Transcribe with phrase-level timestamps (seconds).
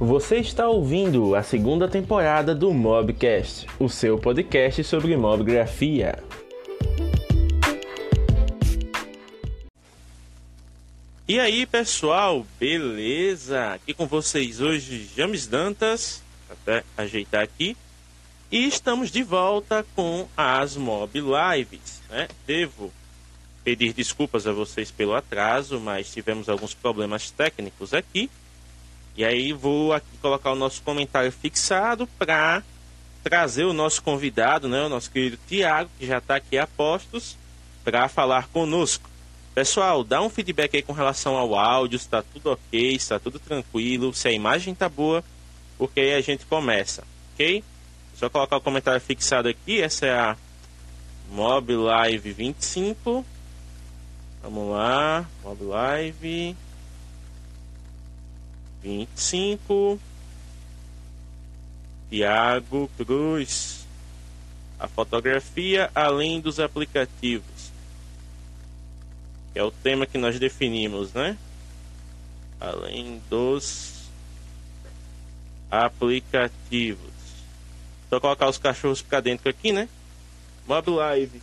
[0.00, 6.22] Você está ouvindo a segunda temporada do Mobcast, o seu podcast sobre mobgrafia.
[11.26, 13.72] E aí, pessoal, beleza?
[13.72, 17.76] Aqui com vocês hoje, James Dantas, até ajeitar aqui.
[18.52, 22.00] E estamos de volta com as Mob Lives.
[22.08, 22.28] Né?
[22.46, 22.92] Devo
[23.64, 28.30] pedir desculpas a vocês pelo atraso, mas tivemos alguns problemas técnicos aqui.
[29.18, 32.62] E aí vou aqui colocar o nosso comentário fixado para
[33.20, 37.36] trazer o nosso convidado, né, o nosso querido Tiago, que já está aqui a postos,
[37.82, 39.10] para falar conosco.
[39.56, 44.14] Pessoal, dá um feedback aí com relação ao áudio, está tudo ok, está tudo tranquilo,
[44.14, 45.24] se a imagem está boa,
[45.76, 47.02] porque aí a gente começa,
[47.34, 47.64] ok?
[48.14, 50.36] Só colocar o comentário fixado aqui, essa é a
[51.32, 53.26] Mob Live 25.
[54.44, 56.56] Vamos lá, Mob Live
[58.82, 59.98] 25.
[62.10, 63.86] Tiago Cruz.
[64.78, 67.72] A fotografia além dos aplicativos.
[69.54, 71.36] É o tema que nós definimos, né?
[72.60, 74.04] Além dos
[75.70, 77.10] aplicativos.
[78.08, 79.88] Só colocar os cachorros para dentro aqui, né?
[80.66, 81.42] Mob Live.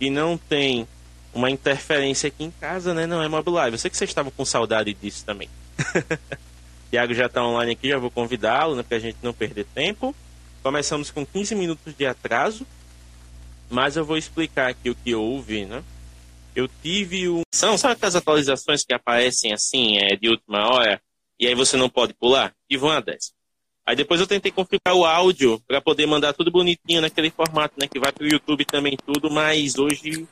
[0.00, 0.88] E não tem
[1.34, 3.06] uma interferência aqui em casa, né?
[3.06, 3.74] Não é Mob Live.
[3.74, 5.48] Eu sei que vocês estavam com saudade disso também.
[6.90, 10.14] Tiago já está online aqui, já vou convidá-lo, né, para a gente não perder tempo.
[10.62, 12.66] Começamos com 15 minutos de atraso,
[13.70, 15.82] mas eu vou explicar aqui o que houve, né?
[16.54, 17.42] Eu tive um.
[17.54, 21.00] São, sabe aquelas atualizações que aparecem assim, é, de última hora,
[21.38, 22.52] e aí você não pode pular?
[22.68, 23.32] Tive uma dessas.
[23.84, 27.86] Aí depois eu tentei configurar o áudio para poder mandar tudo bonitinho naquele formato, né?
[27.86, 30.26] Que vai para o YouTube também tudo, mas hoje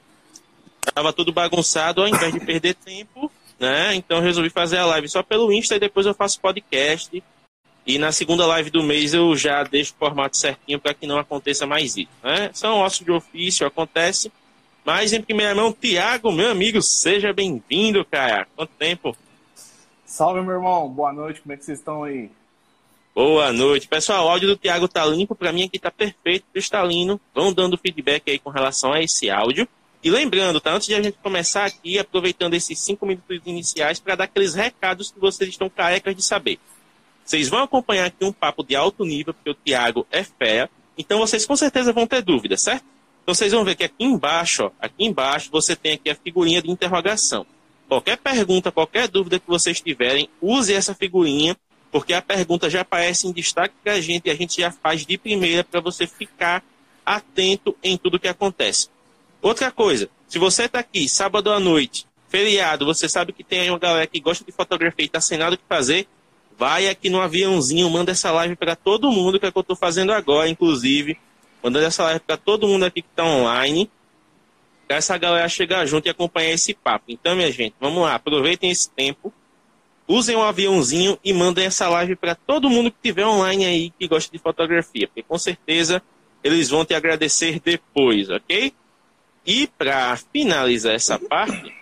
[0.84, 3.94] estava tudo bagunçado, ao invés de perder tempo, né?
[3.94, 7.22] Então resolvi fazer a live só pelo Insta e depois eu faço podcast.
[7.86, 11.18] E na segunda live do mês eu já deixo o formato certinho para que não
[11.18, 12.08] aconteça mais isso.
[12.22, 12.50] Né?
[12.52, 14.32] São ossos de ofício, acontece.
[14.84, 18.46] Mas em primeira mão, Tiago, meu amigo, seja bem-vindo, cara.
[18.54, 19.16] Quanto tempo?
[20.04, 20.88] Salve, meu irmão.
[20.88, 21.40] Boa noite.
[21.40, 22.30] Como é que vocês estão aí?
[23.14, 23.88] Boa noite.
[23.88, 25.34] Pessoal, o áudio do Tiago tá limpo.
[25.34, 27.20] Para mim aqui tá perfeito, cristalino.
[27.34, 29.68] Vão dando feedback aí com relação a esse áudio.
[30.04, 30.74] E lembrando, tá?
[30.74, 35.10] Antes de a gente começar aqui, aproveitando esses cinco minutos iniciais para dar aqueles recados
[35.10, 36.58] que vocês estão carecas de saber.
[37.24, 40.68] Vocês vão acompanhar aqui um papo de alto nível, porque o Tiago é fé.
[40.98, 42.84] Então vocês com certeza vão ter dúvidas, certo?
[43.22, 46.60] Então vocês vão ver que aqui embaixo, ó, aqui embaixo, você tem aqui a figurinha
[46.60, 47.46] de interrogação.
[47.88, 51.56] Qualquer pergunta, qualquer dúvida que vocês tiverem, use essa figurinha,
[51.90, 55.06] porque a pergunta já aparece em destaque para a gente e a gente já faz
[55.06, 56.62] de primeira para você ficar
[57.06, 58.92] atento em tudo que acontece.
[59.44, 63.68] Outra coisa, se você está aqui sábado à noite, feriado, você sabe que tem aí
[63.68, 66.08] uma galera que gosta de fotografia e está sem nada o que fazer,
[66.56, 69.60] vai aqui no aviãozinho, manda essa live para todo mundo, que é o que eu
[69.60, 71.18] estou fazendo agora, inclusive.
[71.62, 73.90] Mandando essa live para todo mundo aqui que está online.
[74.88, 77.04] Para essa galera chegar junto e acompanhar esse papo.
[77.08, 79.30] Então, minha gente, vamos lá, aproveitem esse tempo.
[80.08, 84.08] Usem um aviãozinho e mandem essa live para todo mundo que estiver online aí que
[84.08, 86.02] gosta de fotografia, porque com certeza
[86.42, 88.72] eles vão te agradecer depois, ok?
[89.46, 91.74] E para finalizar essa parte,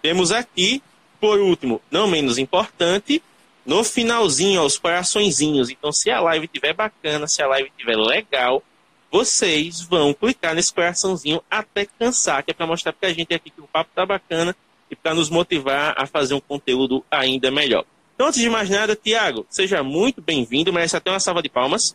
[0.00, 0.82] temos aqui,
[1.20, 3.22] por último, não menos importante,
[3.64, 5.70] no finalzinho, os coraçõezinhos.
[5.70, 8.62] Então, se a live estiver bacana, se a live estiver legal,
[9.10, 13.50] vocês vão clicar nesse coraçãozinho até cansar, que é para mostrar para a gente aqui
[13.50, 14.56] que o papo tá bacana
[14.90, 17.84] e para nos motivar a fazer um conteúdo ainda melhor.
[18.14, 21.94] Então, antes de mais nada, Tiago, seja muito bem-vindo, merece até uma salva de palmas.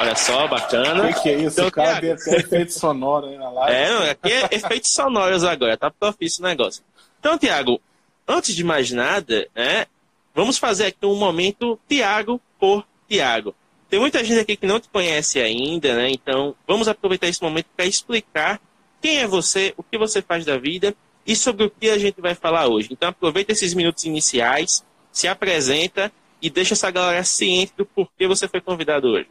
[0.00, 1.04] Olha só, bacana.
[1.04, 1.54] O que, que, é isso?
[1.54, 3.76] Então, o cara tem até efeito sonoro aí na live.
[3.76, 6.82] É, aqui é efeitos sonoros agora, tá profício o negócio.
[7.18, 7.80] Então, Tiago,
[8.28, 9.86] antes de mais nada, né,
[10.34, 13.54] vamos fazer aqui um momento Tiago por Tiago.
[13.88, 16.10] Tem muita gente aqui que não te conhece ainda, né?
[16.10, 18.60] Então, vamos aproveitar esse momento para explicar
[19.00, 22.20] quem é você, o que você faz da vida e sobre o que a gente
[22.20, 22.88] vai falar hoje.
[22.90, 26.12] Então, aproveita esses minutos iniciais, se apresenta
[26.42, 29.28] e deixa essa galera ciente do porquê você foi convidado hoje.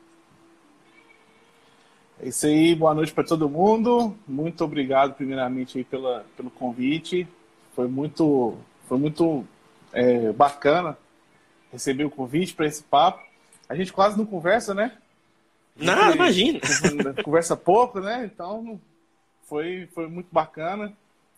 [2.19, 4.15] É isso aí, boa noite para todo mundo.
[4.27, 7.27] Muito obrigado, primeiramente, aí pela, pelo convite.
[7.73, 8.57] Foi muito,
[8.87, 9.45] foi muito
[9.91, 10.97] é, bacana
[11.71, 13.21] receber o convite para esse papo.
[13.67, 14.93] A gente quase não conversa, né?
[15.75, 16.59] Não, imagina.
[17.21, 18.29] Conversa pouco, né?
[18.33, 18.79] Então
[19.43, 20.93] foi, foi muito bacana.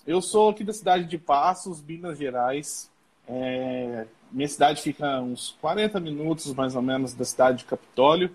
[0.06, 2.90] Eu sou aqui da cidade de Passos, Minas Gerais.
[3.28, 8.30] É, minha cidade fica uns 40 minutos, mais ou menos, da cidade de Capitólio.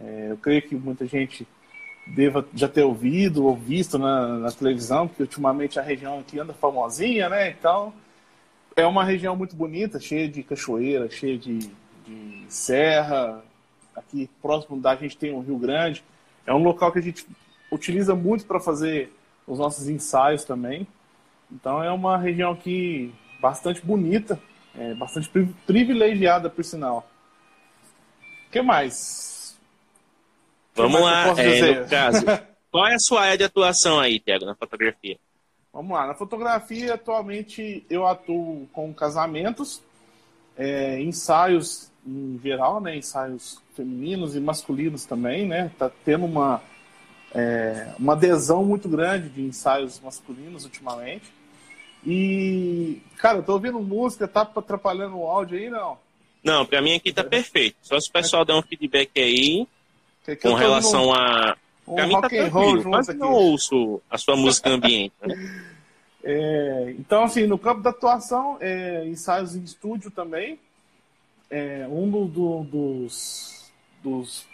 [0.00, 1.46] É, eu creio que muita gente
[2.06, 6.54] deva já ter ouvido ou visto na, na, televisão, porque ultimamente a região aqui anda
[6.54, 7.50] famosinha, né?
[7.50, 7.92] Então.
[8.76, 11.58] é uma região muito bonita, cheia de cachoeira, cheia de,
[12.06, 13.42] de serra.
[13.94, 16.04] Aqui próximo da gente tem o Rio Grande.
[16.46, 17.26] É um local que a gente
[17.70, 19.12] utiliza muito para fazer
[19.46, 20.86] os nossos ensaios também.
[21.50, 24.40] Então é uma região aqui bastante bonita,
[24.76, 25.28] é, bastante
[25.66, 27.08] privilegiada, por sinal.
[28.46, 29.37] O que mais?
[30.82, 32.24] Vamos lá, é, no caso.
[32.70, 35.18] qual é a sua área de atuação aí, Tiago, na fotografia?
[35.72, 39.82] Vamos lá, na fotografia atualmente eu atuo com casamentos,
[40.56, 46.62] é, ensaios em geral, né, ensaios femininos e masculinos também, né, tá tendo uma,
[47.34, 51.32] é, uma adesão muito grande de ensaios masculinos ultimamente.
[52.06, 55.98] E, cara, eu tô ouvindo música, tá atrapalhando o áudio aí, não?
[56.42, 57.76] Não, pra mim aqui tá perfeito.
[57.82, 59.66] Só se o pessoal der um feedback aí
[60.36, 61.56] que que com relação a.
[61.86, 65.14] Um pra mim tá tranquilo, mas não ouço a sua música ambiente.
[65.22, 65.34] Né?
[66.30, 70.58] É, então, assim, no campo da atuação, é, ensaios em estúdio também.
[71.48, 73.72] É, um do, do, dos,
[74.02, 74.46] dos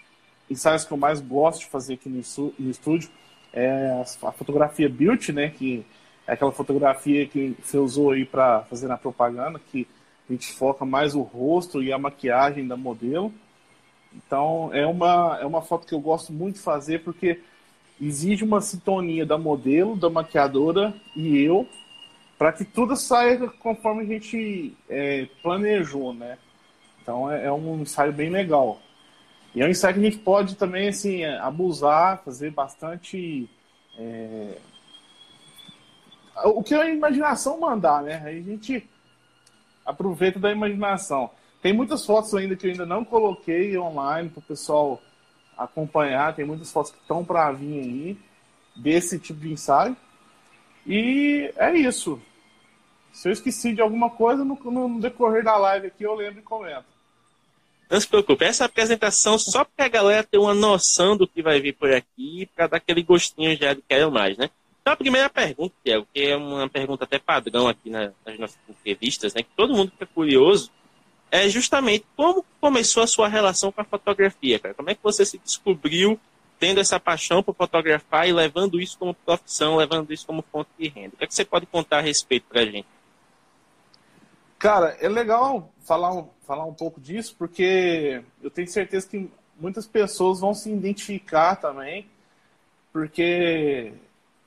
[0.48, 2.22] ensaios que eu mais gosto de fazer aqui no,
[2.58, 3.10] no estúdio
[3.52, 5.48] é a fotografia Beauty, né?
[5.50, 5.84] Que
[6.26, 9.86] é aquela fotografia que você usou aí para fazer na propaganda, que
[10.28, 13.32] a gente foca mais o rosto e a maquiagem da modelo.
[14.14, 17.40] Então é uma, é uma foto que eu gosto muito de fazer porque
[18.00, 21.68] exige uma sintonia da modelo, da maquiadora e eu,
[22.38, 26.38] para que tudo saia conforme a gente é, planejou, né?
[27.02, 28.80] Então é, é, um ensaio bem legal.
[29.54, 33.48] E é um ensaio que a gente pode também assim abusar, fazer bastante
[33.96, 34.58] é,
[36.44, 38.22] o que a imaginação mandar, né?
[38.24, 38.88] Aí a gente
[39.86, 41.30] aproveita da imaginação.
[41.64, 45.00] Tem muitas fotos ainda que eu ainda não coloquei online para o pessoal
[45.56, 46.36] acompanhar.
[46.36, 48.18] Tem muitas fotos que estão para vir aí
[48.76, 49.96] desse tipo de ensaio.
[50.86, 52.20] E é isso.
[53.14, 56.42] Se eu esqueci de alguma coisa no, no decorrer da live aqui, eu lembro e
[56.42, 56.84] comento.
[57.90, 61.62] Não se preocupe, essa apresentação só para a galera ter uma noção do que vai
[61.62, 64.50] vir por aqui, para dar aquele gostinho já de quero mais, né?
[64.82, 69.32] Então, a primeira pergunta, Tiago, que é uma pergunta até padrão aqui nas nossas entrevistas,
[69.32, 70.70] né, que todo mundo fica curioso,
[71.34, 74.72] é justamente como começou a sua relação com a fotografia, cara?
[74.72, 76.18] Como é que você se descobriu
[76.60, 80.86] tendo essa paixão por fotografar e levando isso como profissão, levando isso como fonte de
[80.86, 81.14] renda?
[81.14, 82.86] O que, é que você pode contar a respeito para a gente?
[84.60, 89.28] Cara, é legal falar um, falar um pouco disso, porque eu tenho certeza que
[89.58, 92.06] muitas pessoas vão se identificar também,
[92.92, 93.92] porque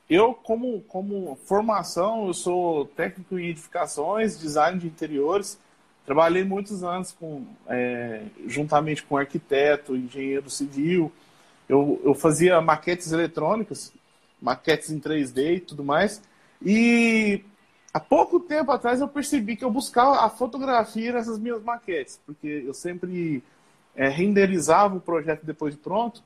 [0.09, 5.59] eu, como, como formação, eu sou técnico em edificações, design de interiores.
[6.07, 11.11] Trabalhei muitos anos com, é, juntamente com arquiteto, engenheiro civil.
[11.67, 13.91] Eu, eu fazia maquetes eletrônicas,
[14.41, 16.23] maquetes em 3D e tudo mais.
[16.65, 17.43] E
[17.93, 22.63] há pouco tempo atrás eu percebi que eu buscava a fotografia nessas minhas maquetes, porque
[22.65, 23.43] eu sempre
[23.93, 26.23] é, renderizava o projeto depois de pronto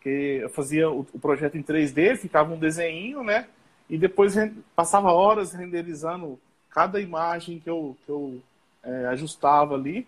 [0.00, 3.46] que eu fazia o, o projeto em 3D, ficava um desenho, né?
[3.90, 4.34] E depois
[4.74, 6.40] passava horas renderizando
[6.70, 8.42] cada imagem que eu, que eu
[8.88, 10.06] é, ajustava ali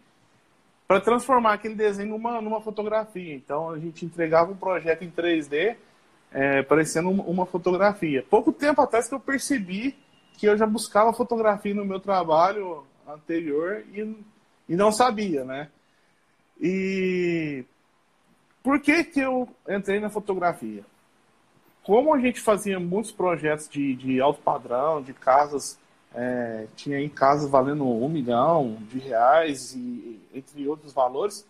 [0.88, 3.34] para transformar aquele desenho numa, numa fotografia.
[3.34, 5.76] Então a gente entregava um projeto em 3D
[6.32, 8.24] é, parecendo uma fotografia.
[8.28, 9.96] Pouco tempo atrás que eu percebi
[10.36, 14.16] que eu já buscava fotografia no meu trabalho anterior e,
[14.68, 15.68] e não sabia, né?
[16.60, 17.64] E
[18.62, 20.82] por que, que eu entrei na fotografia?
[21.82, 25.78] Como a gente fazia muitos projetos de, de alto padrão, de casas,
[26.14, 31.46] é, tinha aí casas valendo um milhão de reais, e entre outros valores,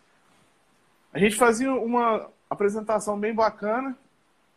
[1.12, 3.96] a gente fazia uma apresentação bem bacana,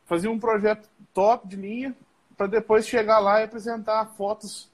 [0.05, 1.95] fazia um projeto top de linha,
[2.35, 4.69] para depois chegar lá e apresentar fotos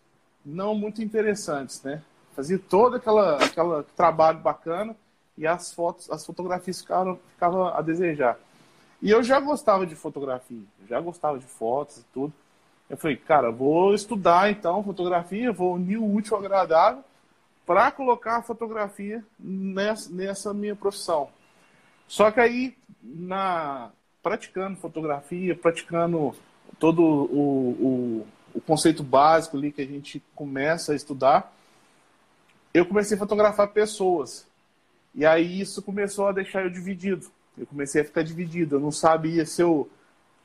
[0.45, 2.01] não muito interessantes, né?
[2.35, 4.95] Fazia todo aquela, aquela trabalho bacana
[5.37, 8.37] e as fotos, as fotografias ficaram, ficavam a desejar.
[9.01, 12.33] E eu já gostava de fotografia, já gostava de fotos e tudo.
[12.89, 17.03] Eu falei, cara, vou estudar então fotografia, vou unir o útil ao agradável
[17.65, 21.29] para colocar a fotografia nessa, nessa minha profissão.
[22.07, 23.91] Só que aí, na,
[24.23, 26.33] praticando fotografia, praticando
[26.79, 31.53] todo o, o, o conceito básico ali que a gente começa a estudar,
[32.73, 34.47] eu comecei a fotografar pessoas.
[35.13, 37.27] E aí isso começou a deixar eu dividido.
[37.55, 38.77] Eu comecei a ficar dividido.
[38.77, 39.87] Eu não sabia se eu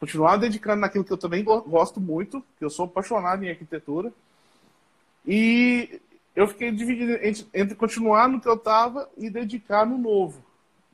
[0.05, 4.13] continuar dedicando naquilo que eu também gosto muito, que eu sou apaixonado em arquitetura.
[5.27, 6.01] E
[6.37, 10.45] eu fiquei dividido entre, entre continuar no que eu estava e dedicar no novo.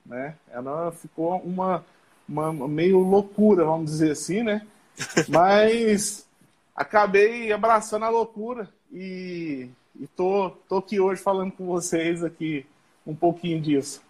[0.06, 0.36] Né?
[0.50, 1.84] Ela ficou uma,
[2.28, 4.66] uma meio loucura, vamos dizer assim, né?
[5.28, 6.26] Mas
[6.74, 9.68] acabei abraçando a loucura e
[10.00, 12.64] e tô, tô aqui hoje falando com vocês aqui
[13.06, 14.02] um pouquinho disso.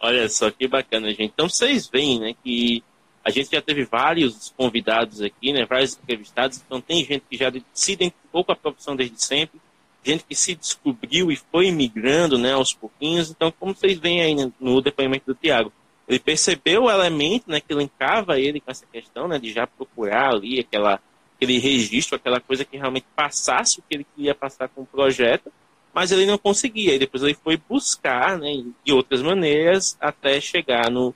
[0.00, 1.24] Olha só que bacana, gente.
[1.24, 2.82] Então vocês veem, né, que
[3.24, 7.52] a gente já teve vários convidados aqui, né, vários entrevistados, então tem gente que já
[7.72, 9.60] se identificou com a profissão desde sempre,
[10.04, 13.30] gente que se descobriu e foi migrando, né, aos pouquinhos.
[13.30, 15.72] Então, como vocês veem aí no depoimento do Tiago,
[16.08, 20.30] ele percebeu o elemento, né, que linkava ele com essa questão, né, de já procurar
[20.30, 21.00] ali aquela
[21.36, 25.50] aquele registro, aquela coisa que realmente passasse o que ele queria passar com o projeto,
[25.94, 26.94] mas ele não conseguia.
[26.94, 31.14] E depois ele foi buscar, né, de outras maneiras, até chegar no,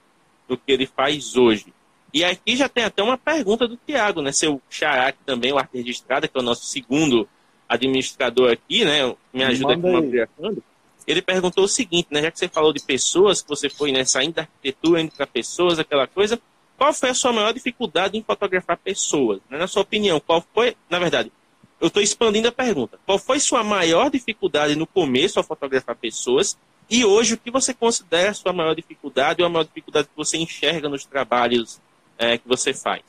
[0.48, 1.73] no que ele faz hoje.
[2.14, 5.54] E aqui já tem até uma pergunta do Tiago, né, seu xará, que também é
[5.54, 7.28] o arte registrada, que é o nosso segundo
[7.68, 10.62] administrador aqui, né, me ajuda Manda aqui
[11.08, 14.04] Ele perguntou o seguinte, né, já que você falou de pessoas, que você foi né,
[14.04, 16.40] saindo da arquitetura, indo para pessoas, aquela coisa,
[16.78, 19.40] qual foi a sua maior dificuldade em fotografar pessoas?
[19.50, 19.58] Né?
[19.58, 21.32] Na sua opinião, qual foi, na verdade,
[21.80, 22.96] eu estou expandindo a pergunta.
[23.04, 26.56] Qual foi sua maior dificuldade no começo ao fotografar pessoas?
[26.88, 30.16] E hoje, o que você considera a sua maior dificuldade ou a maior dificuldade que
[30.16, 31.80] você enxerga nos trabalhos
[32.18, 33.02] é, que você faz?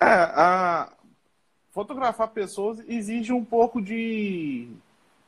[0.00, 0.92] É, a...
[1.70, 4.68] Fotografar pessoas exige um pouco de,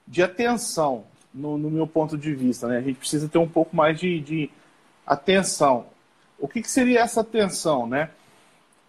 [0.06, 2.68] de atenção, no, no meu ponto de vista.
[2.68, 2.76] Né?
[2.76, 4.50] A gente precisa ter um pouco mais de, de
[5.06, 5.86] atenção.
[6.38, 8.10] O que, que seria essa atenção, né?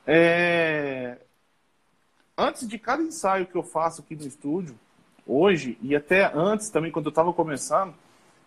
[0.05, 1.17] É...
[2.38, 4.77] Antes de cada ensaio que eu faço aqui no estúdio,
[5.25, 7.93] hoje, e até antes também, quando eu estava começando,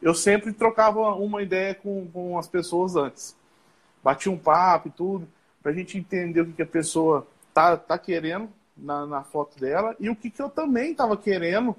[0.02, 3.34] eu sempre trocava uma ideia com, com as pessoas antes.
[4.02, 5.28] Batia um papo e tudo,
[5.62, 9.58] para a gente entender o que, que a pessoa tá, tá querendo na, na foto
[9.58, 11.74] dela e o que, que eu também estava querendo,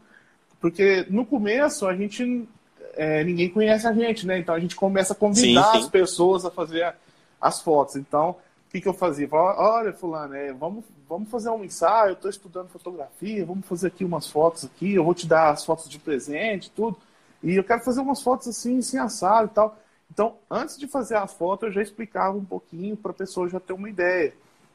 [0.60, 2.48] porque no começo a gente
[2.94, 4.38] é, ninguém conhece a gente, né?
[4.38, 5.84] Então a gente começa a convidar sim, sim.
[5.84, 6.94] as pessoas a fazer
[7.40, 7.96] as fotos.
[7.96, 9.28] Então, o que, que eu fazia?
[9.28, 13.88] Falava, olha, fulano, é, vamos, vamos fazer um ensaio, eu estou estudando fotografia, vamos fazer
[13.88, 16.98] aqui umas fotos aqui, eu vou te dar as fotos de presente, tudo.
[17.42, 19.80] E eu quero fazer umas fotos assim, sem assado e tal.
[20.12, 23.60] Então, antes de fazer as fotos, eu já explicava um pouquinho para a pessoa já
[23.60, 24.34] ter uma ideia.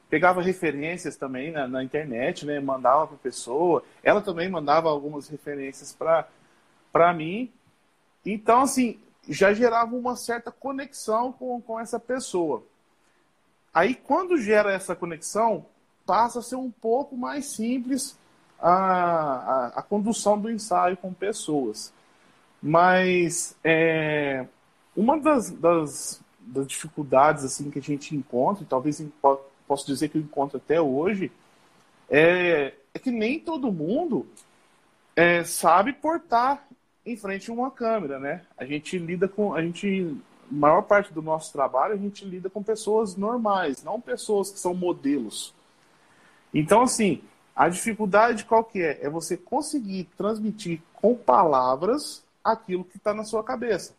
[0.08, 2.60] Pegava referências também na, na internet, né?
[2.60, 3.82] mandava para a pessoa.
[4.02, 5.96] Ela também mandava algumas referências
[6.92, 7.52] para mim.
[8.24, 12.62] Então, assim, já gerava uma certa conexão com, com essa pessoa.
[13.72, 15.66] Aí, quando gera essa conexão,
[16.06, 18.16] passa a ser um pouco mais simples
[18.60, 21.92] a, a, a condução do ensaio com pessoas.
[22.62, 24.46] Mas é,
[24.96, 29.04] uma das, das, das, dificuldades assim que a gente encontra, e talvez
[29.66, 31.32] posso dizer que eu encontro até hoje,
[32.08, 34.26] é, é que nem todo mundo
[35.16, 36.66] é, sabe portar
[37.04, 38.42] em frente a uma câmera, né?
[38.56, 40.16] A gente lida com, a gente,
[40.50, 44.74] maior parte do nosso trabalho a gente lida com pessoas normais, não pessoas que são
[44.74, 45.54] modelos.
[46.52, 47.22] Então, assim,
[47.54, 49.04] a dificuldade qual que é?
[49.04, 53.94] É você conseguir transmitir com palavras aquilo que está na sua cabeça,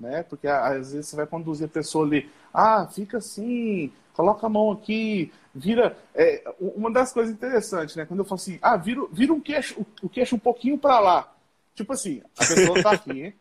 [0.00, 0.22] né?
[0.22, 4.72] Porque às vezes você vai conduzir a pessoa ali, ah, fica assim, coloca a mão
[4.72, 5.96] aqui, vira.
[6.14, 8.06] É, uma das coisas interessantes, né?
[8.06, 11.32] Quando eu falo assim, ah, vira, vira um queixo, o queixo um pouquinho para lá.
[11.74, 13.34] Tipo assim, a pessoa tá aqui, hein?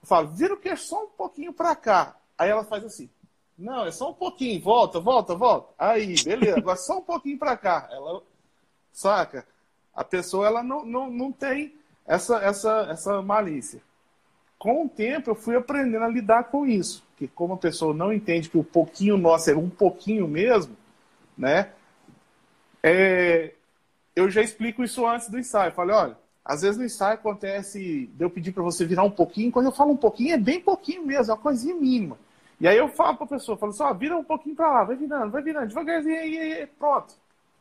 [0.00, 2.16] Eu falo, vira o queixo só um pouquinho para cá.
[2.38, 3.10] Aí ela faz assim.
[3.58, 5.74] Não, é só um pouquinho, volta, volta, volta.
[5.76, 7.88] Aí, beleza, agora só um pouquinho para cá.
[7.90, 8.22] Ela,
[8.92, 9.44] saca?
[9.92, 11.74] A pessoa ela não, não, não tem
[12.06, 13.82] essa, essa, essa malícia.
[14.58, 17.04] Com o tempo eu fui aprendendo a lidar com isso.
[17.16, 20.76] Que como a pessoa não entende que o pouquinho nosso é um pouquinho mesmo,
[21.36, 21.70] né?
[22.82, 23.52] É,
[24.14, 25.68] eu já explico isso antes do ensaio.
[25.68, 29.10] Eu falei, olha, às vezes no ensaio acontece de eu pedir para você virar um
[29.10, 32.18] pouquinho, quando eu falo um pouquinho, é bem pouquinho mesmo, é uma coisinha mínima.
[32.60, 34.84] E aí eu falo para a pessoa, falo assim, ó, vira um pouquinho para lá,
[34.84, 37.14] vai virando, vai virando, devagarzinho, aí, aí, pronto.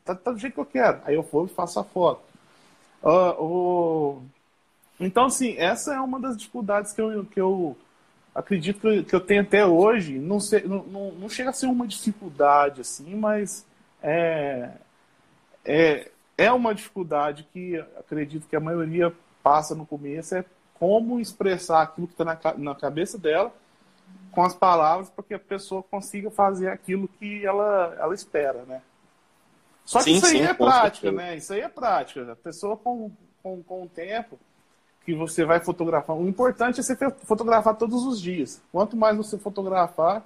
[0.03, 1.01] Tá, tá, do jeito que eu quero.
[1.05, 2.21] Aí eu vou e faço a foto.
[3.03, 4.21] Uh, uh...
[4.99, 7.77] Então, assim, essa é uma das dificuldades que eu, que eu
[8.33, 10.17] acredito que eu, que eu tenho até hoje.
[10.17, 13.65] Não, sei, não, não, não chega a ser uma dificuldade, assim, mas
[14.01, 14.71] é,
[15.63, 19.13] é, é uma dificuldade que acredito que a maioria
[19.43, 23.53] passa no começo, é como expressar aquilo que está na, na cabeça dela
[24.31, 28.81] com as palavras para que a pessoa consiga fazer aquilo que ela, ela espera, né?
[29.83, 31.11] Só que sim, isso aí sim, é prática, certeza.
[31.11, 31.37] né?
[31.37, 32.31] Isso aí é prática.
[32.31, 33.09] A pessoa com,
[33.41, 34.37] com, com o tempo
[35.07, 36.17] que você vai fotografar.
[36.17, 38.61] O importante é você fotografar todos os dias.
[38.73, 40.21] Quanto mais você fotografar,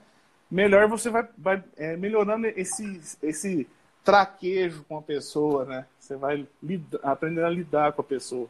[0.50, 3.68] melhor você vai, vai é, melhorando esse, esse
[4.04, 5.86] traquejo com a pessoa, né?
[6.00, 8.50] Você vai lidar, aprendendo a lidar com a pessoa.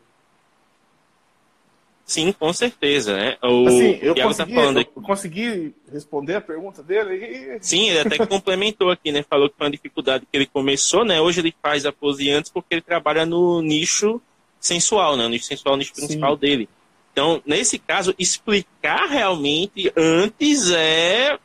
[2.06, 3.38] Sim, com certeza, né?
[3.44, 7.16] O assim, eu tá consegui, tá eu consegui responder a pergunta dele.
[7.16, 7.60] E...
[7.60, 9.22] Sim, ele até complementou aqui, né?
[9.22, 11.20] Falou que foi uma dificuldade que ele começou, né?
[11.20, 14.22] Hoje ele faz a pose antes porque ele trabalha no nicho
[14.62, 15.26] sensual, né?
[15.26, 16.40] O nicho sensual é o nicho principal Sim.
[16.40, 16.70] dele.
[17.12, 21.38] Então, nesse caso, explicar realmente antes é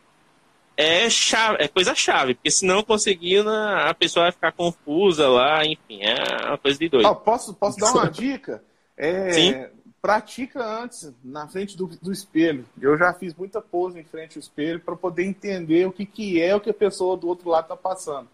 [0.76, 5.64] é, chave, é coisa chave, porque se não conseguir, a pessoa vai ficar confusa lá,
[5.64, 7.08] enfim, é uma coisa de doido.
[7.08, 8.62] Oh, posso, posso dar uma dica?
[8.96, 9.66] É, Sim.
[10.02, 12.64] Pratica antes, na frente do, do espelho.
[12.80, 16.40] Eu já fiz muita pose em frente ao espelho para poder entender o que, que
[16.40, 18.28] é o que a pessoa do outro lado está passando.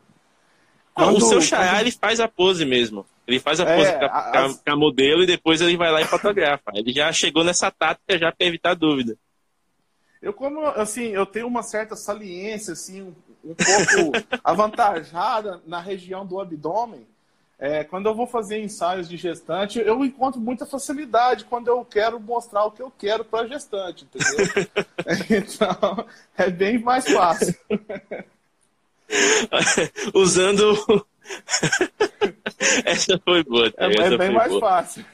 [0.95, 1.81] Quando, o seu Xará, quando...
[1.81, 3.07] ele faz a pose mesmo.
[3.27, 6.73] Ele faz a pose é, com, a, modelo e depois ele vai lá e fotografa.
[6.75, 9.17] Ele já chegou nessa tática já para evitar dúvida.
[10.21, 16.27] Eu como assim, eu tenho uma certa saliência assim, um, um pouco avantajada na região
[16.27, 17.07] do abdômen.
[17.59, 22.19] É, quando eu vou fazer ensaios de gestante, eu encontro muita facilidade quando eu quero
[22.19, 24.67] mostrar o que eu quero para gestante, entendeu?
[25.31, 26.05] então,
[26.37, 27.55] é bem mais fácil.
[30.15, 31.07] Usando.
[32.85, 33.73] Essa foi boa.
[33.77, 34.61] É, é bem mais boa.
[34.61, 35.05] fácil.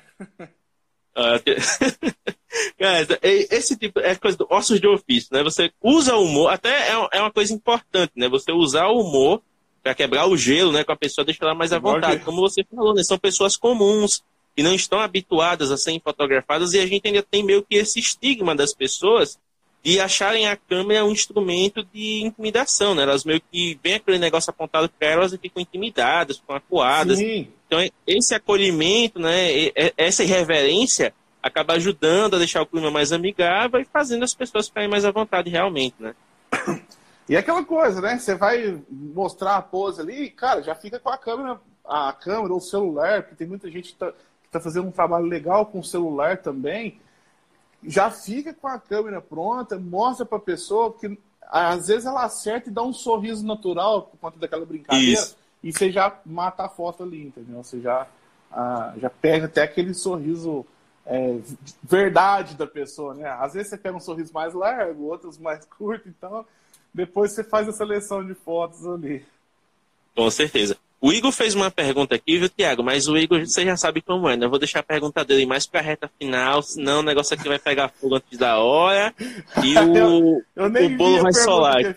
[1.15, 1.41] Ah,
[3.51, 5.43] esse tipo é coisa do ossos de ofício, né?
[5.43, 8.29] Você usa o humor, até é, é uma coisa importante, né?
[8.29, 9.43] Você usar o humor
[9.83, 10.85] para quebrar o gelo, né?
[10.85, 12.25] Com a pessoa, deixar ela mais à vontade.
[12.25, 13.03] Como você falou, né?
[13.03, 14.23] São pessoas comuns
[14.55, 17.99] que não estão habituadas a serem fotografadas e a gente ainda tem meio que esse
[17.99, 19.39] estigma das pessoas
[19.83, 23.03] de acharem a câmera um instrumento de intimidação, né?
[23.03, 27.19] Elas meio que vem aquele negócio apontado para elas e ficam intimidadas, ficam acuadas.
[27.19, 27.49] Sim.
[27.67, 29.71] Então, esse acolhimento, né?
[29.97, 34.89] Essa irreverência acaba ajudando a deixar o clima mais amigável e fazendo as pessoas ficarem
[34.89, 36.15] mais à vontade realmente, né?
[37.29, 38.19] E aquela coisa, né?
[38.19, 42.59] Você vai mostrar a pose ali, cara, já fica com a câmera, a câmera ou
[42.59, 45.79] o celular, porque tem muita gente que tá, que tá fazendo um trabalho legal com
[45.79, 46.99] o celular também
[47.83, 52.69] já fica com a câmera pronta, mostra para a pessoa que às vezes ela acerta
[52.69, 55.37] e dá um sorriso natural por conta daquela brincadeira Isso.
[55.63, 57.63] e você já mata a foto ali, entendeu?
[57.63, 58.07] Você já,
[58.53, 60.67] ah, já pega até aquele sorriso
[61.07, 61.39] é,
[61.83, 63.29] verdade da pessoa, né?
[63.31, 66.45] Às vezes você pega um sorriso mais largo, outros mais curto, então
[66.93, 69.25] depois você faz a seleção de fotos ali.
[70.15, 70.77] Com certeza.
[71.01, 72.83] O Igor fez uma pergunta aqui, viu, Tiago?
[72.83, 74.47] Mas o Igor, você já sabe como é, né?
[74.47, 77.59] Eu vou deixar a pergunta dele mais pra reta final, senão o negócio aqui vai
[77.59, 79.15] pegar fogo antes da hora
[79.63, 81.83] e o, eu, eu o bolo vai solar.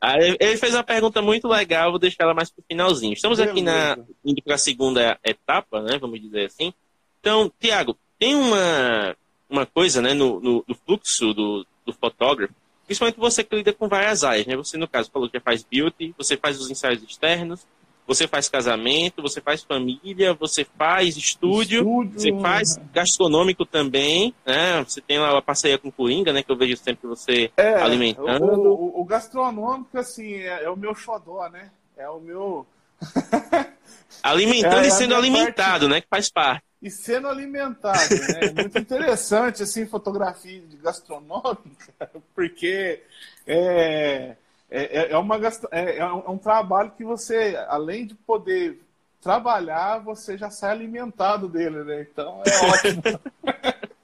[0.00, 3.12] Aí, ele fez uma pergunta muito legal, vou deixar ela mais pro finalzinho.
[3.12, 5.98] Estamos aqui na, indo para a segunda etapa, né?
[5.98, 6.72] Vamos dizer assim.
[7.20, 9.14] Então, Tiago, tem uma,
[9.48, 12.54] uma coisa né, no, no, no fluxo do, do fotógrafo
[12.86, 14.56] Principalmente você que lida com várias áreas, né?
[14.56, 17.66] Você, no caso, falou que faz beauty, você faz os ensaios externos,
[18.06, 24.84] você faz casamento, você faz família, você faz estúdio, estúdio você faz gastronômico também, né?
[24.84, 26.42] Você tem lá a parceria com Coringa, né?
[26.42, 28.44] Que eu vejo sempre você é, alimentando.
[28.44, 31.70] O, o, o, gastronômico, assim, é, é, o meu xodó, né?
[31.96, 32.66] É o meu...
[34.22, 35.88] alimentando é, e sendo alimentado, parte...
[35.88, 36.00] né?
[36.02, 38.14] Que faz parte e sendo alimentado.
[38.14, 38.40] Né?
[38.42, 43.02] É muito interessante, assim, fotografia de gastronômica, porque
[43.46, 44.36] é,
[44.70, 45.40] é, é, uma,
[45.72, 48.82] é, é um trabalho que você, além de poder
[49.22, 52.06] trabalhar, você já sai alimentado dele, né?
[52.12, 53.02] Então é ótimo.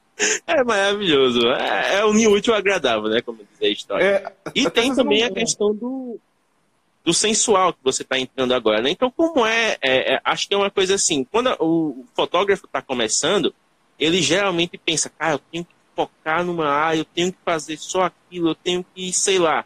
[0.47, 1.41] É maravilhoso.
[1.49, 3.23] É, é unir útil agradável, né?
[3.23, 4.05] Como diz a história.
[4.05, 5.27] É, e tem também um...
[5.27, 6.21] a questão do,
[7.05, 8.91] do sensual que você está entrando agora, né?
[8.91, 12.83] Então, como é, é, é, Acho que é uma coisa assim, quando o fotógrafo está
[12.83, 13.55] começando,
[13.99, 18.03] ele geralmente pensa, cara, eu tenho que focar numa área, eu tenho que fazer só
[18.03, 19.65] aquilo, eu tenho que, sei lá.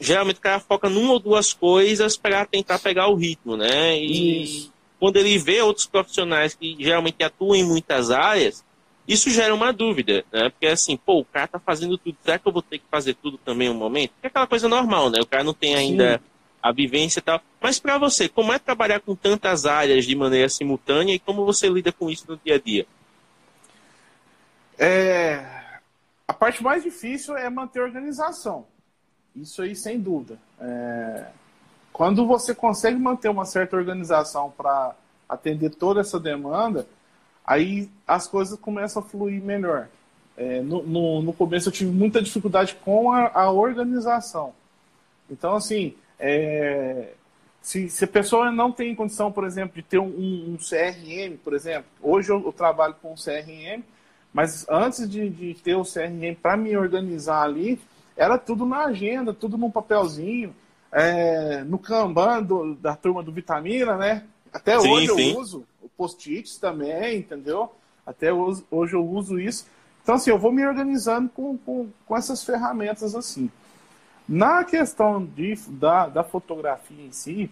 [0.00, 3.98] Geralmente o cara foca numa ou duas coisas para tentar pegar o ritmo, né?
[3.98, 4.72] E Isso.
[5.00, 8.64] quando ele vê outros profissionais que geralmente atuam em muitas áreas,
[9.06, 10.50] isso gera uma dúvida, né?
[10.50, 13.14] Porque assim, pô, o cara tá fazendo tudo, será que eu vou ter que fazer
[13.14, 14.12] tudo também um momento?
[14.22, 15.18] é aquela coisa normal, né?
[15.20, 16.18] O cara não tem ainda.
[16.18, 17.40] Sim a vivência e tal.
[17.60, 21.68] Mas para você, como é trabalhar com tantas áreas de maneira simultânea e como você
[21.68, 22.86] lida com isso no dia a dia?
[24.78, 25.44] É...
[26.26, 28.66] A parte mais difícil é manter a organização.
[29.34, 30.38] Isso aí, sem dúvida.
[30.60, 31.26] É...
[31.92, 34.94] Quando você consegue manter uma certa organização para
[35.28, 36.86] atender toda essa demanda,
[37.44, 39.88] aí as coisas começam a fluir melhor.
[40.36, 44.54] É, no, no, no, começo eu tive muita dificuldade com a, a organização.
[45.28, 47.12] Então, assim, é,
[47.62, 51.52] se, se, a pessoa não tem condição, por exemplo, de ter um, um CRM, por
[51.54, 53.82] exemplo, hoje eu, eu, trabalho com um CRM,
[54.32, 57.78] mas antes de, de ter o CRM para me organizar ali,
[58.16, 60.54] era tudo na agenda, tudo num papelzinho,
[60.90, 64.24] é, no Kanban do, da turma do Vitamina, né?
[64.52, 65.32] Até sim, hoje sim.
[65.32, 67.72] eu uso o post-its também, entendeu?
[68.04, 69.66] Até hoje, hoje eu uso isso.
[70.02, 73.50] Então, assim, eu vou me organizando com, com, com essas ferramentas assim.
[74.28, 77.50] Na questão de, da, da fotografia em si,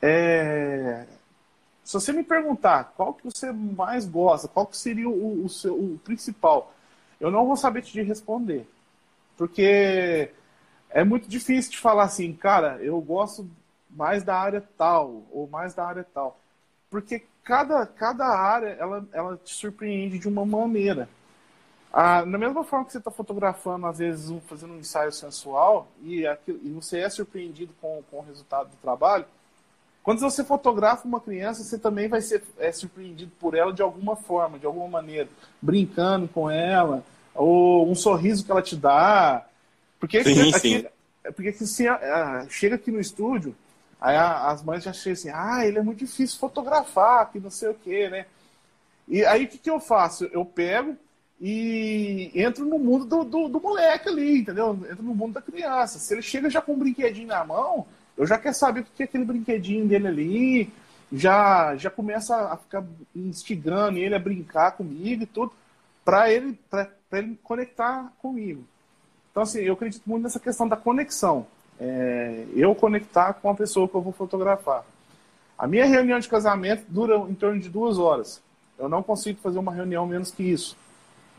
[0.00, 1.04] é,
[1.82, 5.74] se você me perguntar qual que você mais gosta, qual que seria o, o, seu,
[5.74, 6.72] o principal,
[7.20, 8.68] eu não vou saber te responder.
[9.36, 10.30] Porque
[10.90, 13.48] é muito difícil de falar assim, cara, eu gosto
[13.90, 16.38] mais da área tal, ou mais da área tal.
[16.90, 21.08] Porque cada, cada área, ela, ela te surpreende de uma maneira.
[21.98, 25.88] Ah, da mesma forma que você está fotografando, às vezes, um, fazendo um ensaio sensual,
[26.02, 29.24] e, aquilo, e você é surpreendido com, com o resultado do trabalho,
[30.02, 34.14] quando você fotografa uma criança, você também vai ser é, surpreendido por ela de alguma
[34.14, 35.26] forma, de alguma maneira,
[35.62, 37.02] brincando com ela,
[37.34, 39.46] ou um sorriso que ela te dá.
[39.98, 40.84] Porque, sim, aqui, sim.
[41.34, 41.96] porque se uh,
[42.50, 43.56] chega aqui no estúdio,
[43.98, 47.70] aí as mães já chegam assim, ah, ele é muito difícil fotografar, que não sei
[47.70, 48.26] o quê, né?
[49.08, 50.26] E aí o que, que eu faço?
[50.26, 50.94] Eu pego
[51.40, 54.78] e entro no mundo do, do, do, moleque ali, entendeu?
[54.90, 55.98] Entro no mundo da criança.
[55.98, 59.02] Se ele chega já com um brinquedinho na mão, eu já quero saber o que
[59.02, 60.72] é aquele brinquedinho dele ali,
[61.12, 65.52] já já começa a ficar instigando ele a brincar comigo e tudo,
[66.04, 66.58] para ele,
[67.12, 68.64] ele conectar comigo.
[69.30, 71.46] Então, assim, eu acredito muito nessa questão da conexão.
[71.78, 74.82] É, eu conectar com a pessoa que eu vou fotografar.
[75.58, 78.40] A minha reunião de casamento dura em torno de duas horas.
[78.78, 80.76] Eu não consigo fazer uma reunião menos que isso.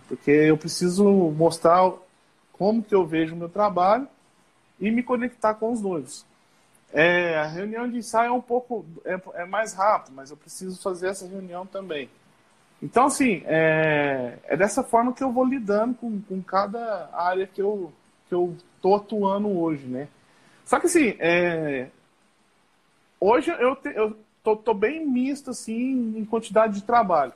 [0.08, 1.92] Porque eu preciso mostrar
[2.54, 4.08] como que eu vejo o meu trabalho
[4.80, 6.26] e me conectar com os noivos.
[6.94, 10.82] É, a reunião de ensaio é um pouco é, é, mais rápido, mas eu preciso
[10.82, 12.10] fazer essa reunião também.
[12.82, 17.62] Então, assim, é, é dessa forma que eu vou lidando com, com cada área que
[17.62, 17.92] eu
[18.28, 20.08] que eu tô atuando hoje, né?
[20.66, 21.88] Só que assim, é,
[23.20, 27.34] hoje eu, te, eu tô, bem misto assim em quantidade de trabalho.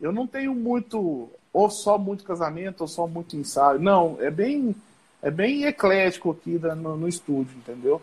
[0.00, 3.78] Eu não tenho muito ou só muito casamento ou só muito ensaio.
[3.78, 4.74] Não, é bem
[5.22, 8.02] é bem eclético aqui no, no estúdio, entendeu?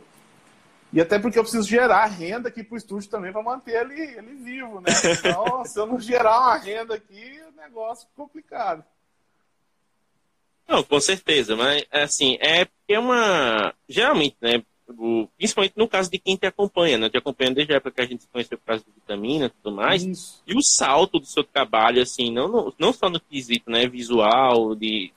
[0.91, 4.01] E até porque eu preciso gerar renda aqui para o estúdio também para manter ele,
[4.17, 4.91] ele vivo, né?
[5.19, 8.83] Então, se eu não gerar uma renda aqui, o negócio complicado.
[10.67, 13.73] Não, com certeza, mas assim, é porque é uma.
[13.87, 14.63] Geralmente, né?
[15.37, 17.09] Principalmente no caso de quem te acompanha, né?
[17.09, 19.49] Te acompanha desde a época que a gente se conheceu por causa de vitamina e
[19.49, 20.03] tudo mais.
[20.03, 20.43] Isso.
[20.45, 24.75] E o salto do seu trabalho, assim, não, no, não só no quesito né, visual,
[24.75, 25.11] de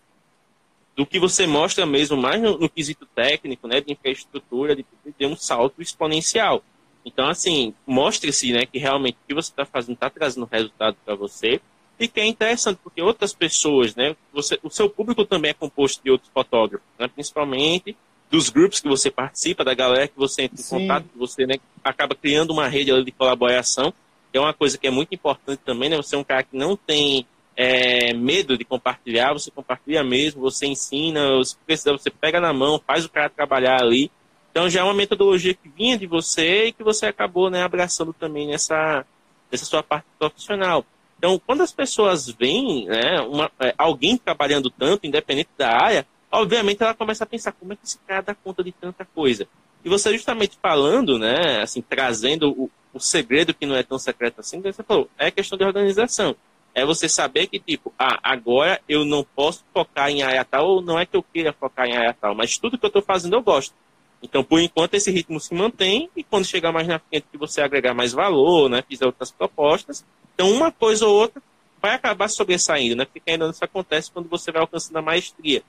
[0.97, 4.87] do que você mostra mesmo mais no, no quesito técnico, né, de infraestrutura, de,
[5.19, 6.63] ter um salto exponencial.
[7.05, 11.15] Então, assim, mostre-se, né, que realmente o que você está fazendo está trazendo resultado para
[11.15, 11.61] você
[11.99, 16.03] e que é interessante porque outras pessoas, né, você, o seu público também é composto
[16.03, 17.97] de outros fotógrafos, né, principalmente
[18.31, 20.79] dos grupos que você participa, da galera que você entra em Sim.
[20.79, 23.93] contato, que você né, acaba criando uma rede de colaboração,
[24.33, 26.57] que é uma coisa que é muito importante também, né, você é um cara que
[26.57, 32.41] não tem é, medo de compartilhar, você compartilha mesmo, você ensina, se precisar, você pega
[32.41, 34.11] na mão, faz o cara trabalhar ali.
[34.51, 38.13] Então já é uma metodologia que vinha de você e que você acabou né, abraçando
[38.13, 39.05] também nessa,
[39.51, 40.85] nessa sua parte profissional.
[41.19, 46.07] Então, quando as pessoas veem né, uma, é, alguém trabalhando tanto, independente da área,
[46.41, 49.49] obviamente ela começa a pensar como é que esse cara dá conta de tanta coisa.
[49.85, 54.41] E você justamente falando, né, assim, trazendo o, o segredo que não é tão secreto
[54.41, 56.35] assim, você falou, é questão de organização
[56.75, 60.83] é você saber que, tipo, ah, agora eu não posso focar em área tal, ou
[60.83, 63.37] não é que eu queira focar em área tal, mas tudo que eu estou fazendo
[63.37, 63.73] eu gosto.
[64.21, 67.61] Então, por enquanto, esse ritmo se mantém, e quando chegar mais na frente que você
[67.61, 71.41] agregar mais valor, né, fizer outras propostas, então uma coisa ou outra
[71.81, 75.63] vai acabar sobressaindo, né, porque ainda isso acontece quando você vai alcançando a maestria.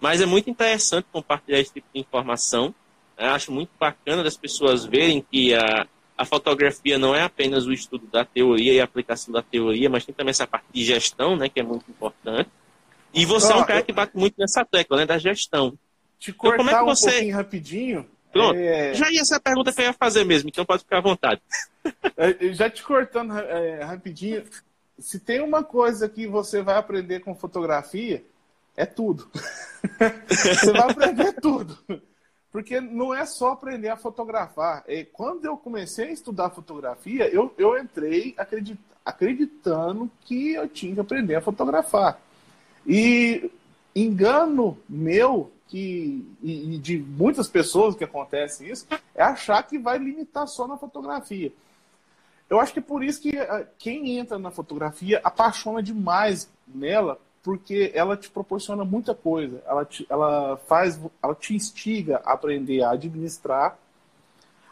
[0.00, 2.74] Mas é muito interessante compartilhar esse tipo de informação,
[3.18, 7.72] né, acho muito bacana das pessoas verem que a, a fotografia não é apenas o
[7.72, 11.36] estudo da teoria e a aplicação da teoria, mas tem também essa parte de gestão,
[11.36, 12.50] né, que é muito importante.
[13.12, 15.78] E você é um cara que bate muito nessa tecla, né, da gestão.
[16.18, 17.08] Te então, cortar como é que você...
[17.08, 18.10] um pouquinho rapidinho.
[18.32, 18.58] Pronto.
[18.58, 18.92] É...
[18.94, 21.40] Já ia essa pergunta que eu ia fazer mesmo, então pode ficar à vontade.
[22.16, 24.42] É, já te cortando é, rapidinho,
[24.98, 28.24] se tem uma coisa que você vai aprender com fotografia,
[28.76, 29.28] é tudo.
[30.28, 31.78] você vai aprender tudo.
[32.52, 34.84] Porque não é só aprender a fotografar.
[34.86, 40.94] É, quando eu comecei a estudar fotografia, eu, eu entrei acredit, acreditando que eu tinha
[40.94, 42.18] que aprender a fotografar.
[42.86, 43.50] E
[43.94, 50.46] engano meu, que, e, de muitas pessoas que acontece isso, é achar que vai limitar
[50.46, 51.52] só na fotografia.
[52.48, 57.18] Eu acho que é por isso que eh, quem entra na fotografia apaixona demais nela,
[57.46, 59.62] porque ela te proporciona muita coisa.
[59.68, 63.78] Ela te, ela faz, ela te instiga a aprender a administrar,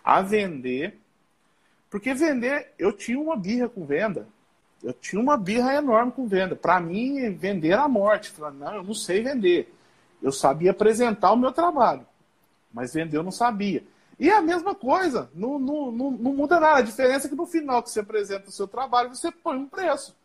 [0.02, 0.98] a vender.
[1.88, 4.26] Porque vender, eu tinha uma birra com venda.
[4.82, 6.56] Eu tinha uma birra enorme com venda.
[6.56, 8.34] Para mim, vender era a morte.
[8.36, 9.72] Eu não, eu não sei vender.
[10.20, 12.04] Eu sabia apresentar o meu trabalho,
[12.72, 13.84] mas vender eu não sabia.
[14.18, 16.78] E é a mesma coisa, não, não, não, não, muda nada.
[16.78, 19.68] A diferença é que no final que você apresenta o seu trabalho, você põe um
[19.68, 20.16] preço.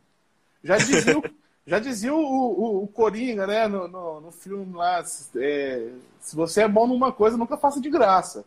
[0.64, 1.24] Já dizia, o,
[1.70, 5.04] já dizia o, o, o Coringa, né, no, no, no filme lá,
[5.36, 8.44] é, se você é bom numa coisa, nunca faça de graça.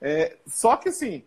[0.00, 1.22] É, só que assim,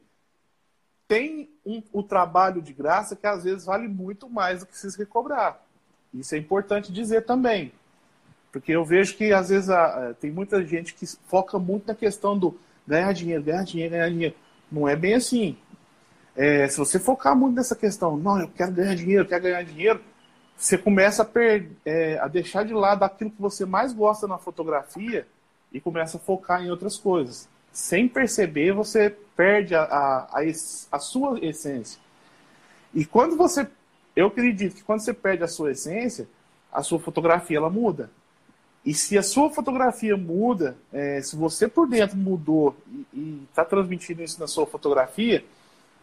[1.07, 4.97] tem um, o trabalho de graça que às vezes vale muito mais do que se
[4.97, 5.63] recobrar.
[6.11, 7.71] Isso é importante dizer também.
[8.51, 12.37] Porque eu vejo que às vezes a, tem muita gente que foca muito na questão
[12.37, 14.35] do ganhar dinheiro, ganhar dinheiro, ganhar dinheiro.
[14.71, 15.55] Não é bem assim.
[16.35, 19.63] É, se você focar muito nessa questão, não, eu quero ganhar dinheiro, eu quero ganhar
[19.63, 20.01] dinheiro,
[20.63, 21.27] você começa a,
[21.83, 25.27] é, a deixar de lado aquilo que você mais gosta na fotografia
[25.73, 27.49] e começa a focar em outras coisas.
[27.73, 30.41] Sem perceber, você perde a, a, a,
[30.89, 31.99] a sua essência.
[32.93, 33.67] E quando você.
[34.15, 36.29] Eu acredito que quando você perde a sua essência,
[36.71, 38.09] a sua fotografia ela muda.
[38.85, 42.77] E se a sua fotografia muda, é, se você por dentro mudou
[43.13, 45.43] e está transmitindo isso na sua fotografia,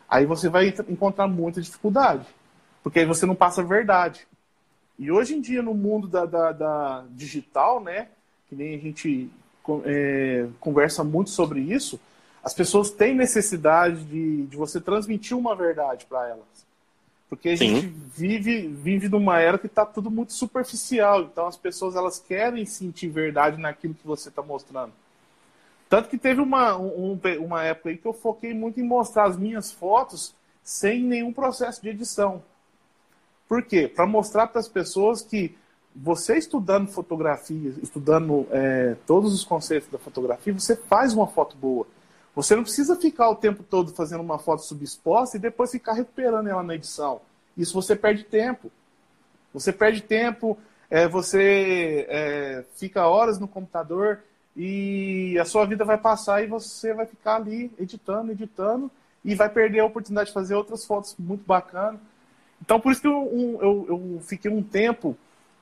[0.06, 2.26] aí você vai encontrar muita dificuldade.
[2.82, 4.28] Porque aí você não passa a verdade.
[5.00, 8.08] E hoje em dia, no mundo da, da, da digital, né,
[8.50, 9.30] que nem a gente
[9.86, 11.98] é, conversa muito sobre isso,
[12.44, 16.66] as pessoas têm necessidade de, de você transmitir uma verdade para elas.
[17.30, 17.76] Porque a Sim.
[17.76, 21.22] gente vive, vive numa era que está tudo muito superficial.
[21.22, 24.92] Então as pessoas elas querem sentir verdade naquilo que você está mostrando.
[25.88, 29.38] Tanto que teve uma, um, uma época aí que eu foquei muito em mostrar as
[29.38, 32.42] minhas fotos sem nenhum processo de edição.
[33.50, 33.88] Por quê?
[33.88, 35.58] Para mostrar para as pessoas que
[35.92, 41.84] você estudando fotografia, estudando é, todos os conceitos da fotografia, você faz uma foto boa.
[42.32, 46.46] Você não precisa ficar o tempo todo fazendo uma foto subexposta e depois ficar recuperando
[46.46, 47.22] ela na edição.
[47.56, 48.70] Isso você perde tempo.
[49.52, 50.56] Você perde tempo,
[50.88, 54.20] é, você é, fica horas no computador
[54.56, 58.88] e a sua vida vai passar e você vai ficar ali editando, editando
[59.24, 61.98] e vai perder a oportunidade de fazer outras fotos muito bacanas.
[62.60, 65.16] Então, por isso que eu, eu, eu fiquei um tempo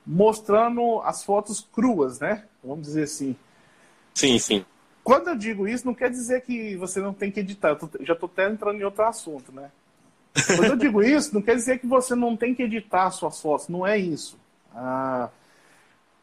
[0.07, 2.45] mostrando as fotos cruas, né?
[2.63, 3.37] Vamos dizer assim.
[4.15, 4.65] Sim, sim.
[5.05, 7.77] Quando eu digo isso, não quer dizer que você não tem que editar.
[7.77, 9.71] Tô, já estou até entrando em outro assunto, né?
[10.47, 13.69] Quando eu digo isso, não quer dizer que você não tem que editar suas fotos.
[13.69, 14.39] Não é isso.
[14.75, 15.31] Ah,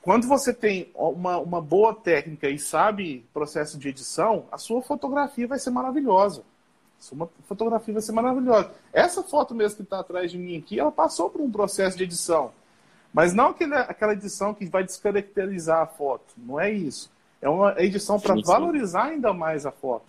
[0.01, 5.47] quando você tem uma, uma boa técnica e sabe processo de edição, a sua fotografia
[5.47, 6.43] vai ser maravilhosa.
[7.05, 8.71] A sua fotografia vai ser maravilhosa.
[8.91, 12.03] Essa foto mesmo que está atrás de mim aqui, ela passou por um processo de
[12.03, 12.51] edição.
[13.13, 16.33] Mas não aquele, aquela edição que vai descaracterizar a foto.
[16.35, 17.11] Não é isso.
[17.41, 20.07] É uma edição para valorizar ainda mais a foto.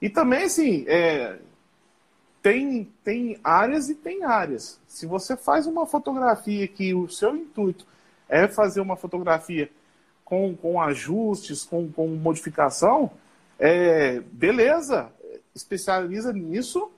[0.00, 1.38] E também, assim, é,
[2.42, 4.80] tem, tem áreas e tem áreas.
[4.88, 7.86] Se você faz uma fotografia que o seu intuito
[8.28, 9.70] é fazer uma fotografia
[10.24, 13.10] com, com ajustes, com, com modificação,
[13.58, 15.10] é, beleza,
[15.56, 16.90] especializa nisso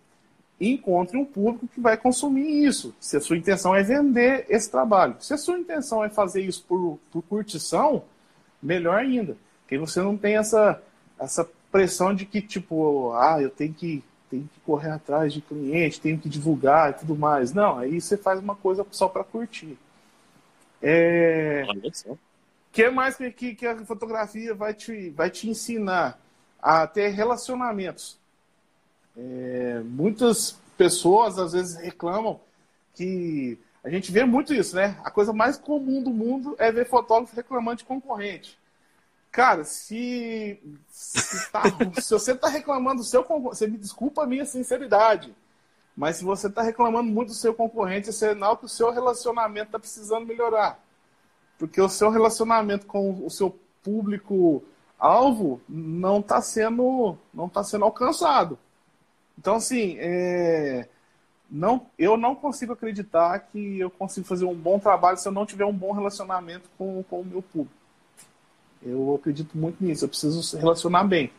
[0.61, 2.95] e encontre um público que vai consumir isso.
[3.01, 5.17] Se a sua intenção é vender esse trabalho.
[5.21, 8.05] Se a sua intenção é fazer isso por, por curtição,
[8.63, 9.37] melhor ainda.
[9.63, 10.83] Porque você não tem essa,
[11.19, 16.01] essa pressão de que, tipo, ah, eu tenho que, tenho que correr atrás de cliente,
[16.01, 17.53] tenho que divulgar e tudo mais.
[17.53, 19.79] Não, aí você faz uma coisa só para curtir.
[20.83, 21.65] É...
[22.07, 22.19] O
[22.73, 26.21] que mais que, que a fotografia vai te, vai te ensinar?
[26.61, 28.19] A ter relacionamentos.
[29.21, 32.41] É, muitas pessoas às vezes reclamam
[32.95, 34.97] que a gente vê muito isso, né?
[35.03, 38.57] A coisa mais comum do mundo é ver fotógrafo reclamando de concorrente.
[39.33, 41.63] Cara, se, se, tá,
[42.01, 45.35] se você está reclamando do seu concorrente, você me desculpa a minha sinceridade,
[45.97, 49.67] mas se você está reclamando muito do seu concorrente, é sinal que o seu relacionamento
[49.67, 50.79] está precisando melhorar.
[51.59, 54.63] Porque o seu relacionamento com o seu público
[54.97, 58.57] alvo não está sendo não tá sendo alcançado.
[59.39, 60.89] Então, assim, é,
[61.49, 65.47] não, eu não consigo acreditar que eu consigo fazer um bom trabalho se eu não
[65.47, 67.73] tiver um bom relacionamento com, com o meu público.
[68.83, 70.05] Eu acredito muito nisso.
[70.05, 71.31] Eu preciso se relacionar bem.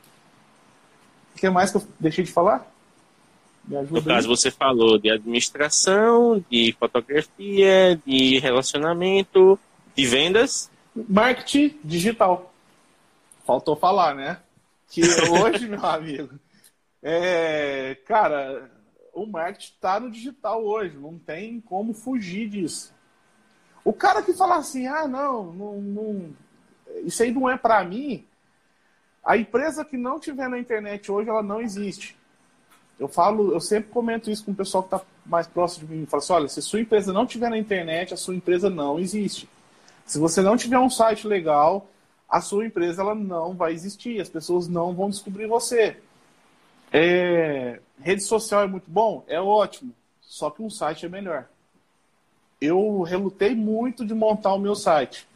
[1.35, 2.69] O que mais que eu deixei de falar?
[3.65, 4.35] Me ajuda no caso, aí.
[4.35, 9.59] você falou de administração, de fotografia, de relacionamento,
[9.95, 10.71] de vendas.
[10.95, 12.51] Marketing digital.
[13.45, 14.39] Faltou falar, né?
[14.89, 16.39] Que hoje, meu amigo,
[17.01, 18.69] é, cara,
[19.13, 20.97] o marketing está no digital hoje.
[20.97, 22.93] Não tem como fugir disso.
[23.83, 26.35] O cara que fala assim, ah, não, não, não
[27.03, 28.25] isso aí não é para mim.
[29.23, 32.17] A empresa que não tiver na internet hoje, ela não existe.
[32.99, 36.05] Eu falo, eu sempre comento isso com o pessoal que está mais próximo de mim.
[36.05, 39.47] Falo assim, olha, se sua empresa não tiver na internet, a sua empresa não existe.
[40.05, 41.87] Se você não tiver um site legal,
[42.27, 44.19] a sua empresa ela não vai existir.
[44.19, 45.97] As pessoas não vão descobrir você.
[46.91, 49.23] É, rede social é muito bom?
[49.27, 49.93] É ótimo.
[50.21, 51.47] Só que um site é melhor.
[52.61, 55.27] Eu relutei muito de montar o meu site.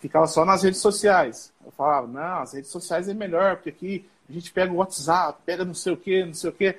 [0.00, 1.52] Ficava só nas redes sociais.
[1.64, 5.40] Eu falava, não, as redes sociais é melhor, porque aqui a gente pega o WhatsApp,
[5.44, 6.76] pega não sei o que, não sei o que.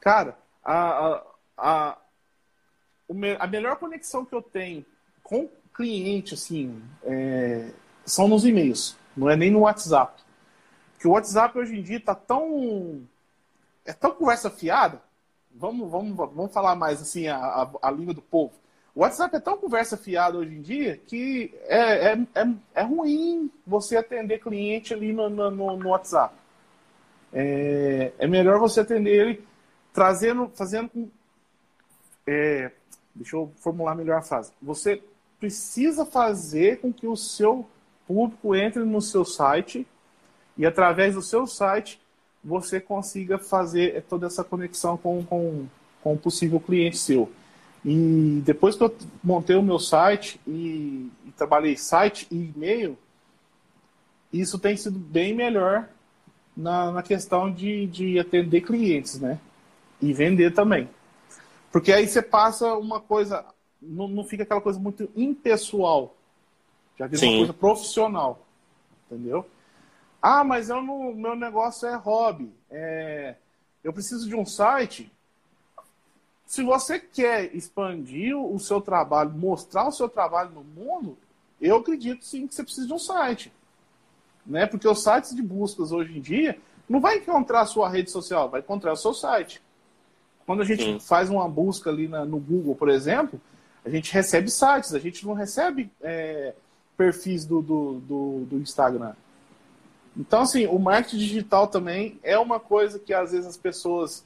[0.00, 1.22] Cara, a, a,
[1.56, 1.98] a,
[3.38, 4.84] a melhor conexão que eu tenho
[5.22, 7.70] com cliente, assim, é,
[8.04, 10.20] são nos e-mails, não é nem no WhatsApp.
[10.98, 13.02] Que o WhatsApp hoje em dia está tão.
[13.88, 15.00] É tão conversa fiada.
[15.50, 18.52] Vamos, vamos, vamos falar mais assim a, a, a língua do povo.
[18.94, 23.50] O WhatsApp é tão conversa fiada hoje em dia que é, é, é, é ruim
[23.66, 26.34] você atender cliente ali no, no, no WhatsApp.
[27.32, 29.48] É, é melhor você atender ele
[29.90, 31.08] trazendo, fazendo com.
[32.26, 32.70] É,
[33.14, 34.52] deixa eu formular melhor a frase.
[34.60, 35.02] Você
[35.40, 37.66] precisa fazer com que o seu
[38.06, 39.86] público entre no seu site
[40.58, 41.98] e através do seu site
[42.48, 45.66] você consiga fazer toda essa conexão com, com,
[46.02, 47.30] com o possível cliente seu.
[47.84, 52.96] E depois que eu montei o meu site e, e trabalhei site e e-mail,
[54.32, 55.88] isso tem sido bem melhor
[56.56, 59.38] na, na questão de, de atender clientes, né?
[60.00, 60.88] E vender também.
[61.70, 63.44] Porque aí você passa uma coisa,
[63.80, 66.16] não, não fica aquela coisa muito impessoal.
[66.98, 68.46] Já vira uma coisa profissional.
[69.06, 69.46] Entendeu?
[70.20, 72.52] Ah, mas eu não, meu negócio é hobby.
[72.70, 73.36] É,
[73.82, 75.10] eu preciso de um site.
[76.46, 81.16] Se você quer expandir o seu trabalho, mostrar o seu trabalho no mundo,
[81.60, 83.52] eu acredito sim que você precisa de um site.
[84.46, 84.66] Né?
[84.66, 88.48] Porque os sites de buscas hoje em dia não vai encontrar a sua rede social,
[88.48, 89.60] vai encontrar o seu site.
[90.46, 90.98] Quando a gente sim.
[90.98, 93.38] faz uma busca ali na, no Google, por exemplo,
[93.84, 96.54] a gente recebe sites, a gente não recebe é,
[96.96, 99.12] perfis do, do, do, do Instagram.
[100.18, 104.24] Então, assim, o marketing digital também é uma coisa que às vezes as pessoas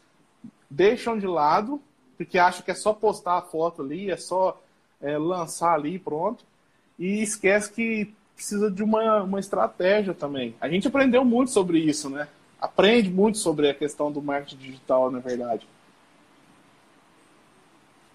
[0.71, 1.81] deixam de lado,
[2.17, 4.59] porque acham que é só postar a foto ali, é só
[5.03, 6.45] é, lançar ali pronto,
[6.99, 10.55] e esquece que precisa de uma, uma estratégia também.
[10.61, 12.27] A gente aprendeu muito sobre isso, né?
[12.59, 15.67] Aprende muito sobre a questão do marketing digital, na verdade.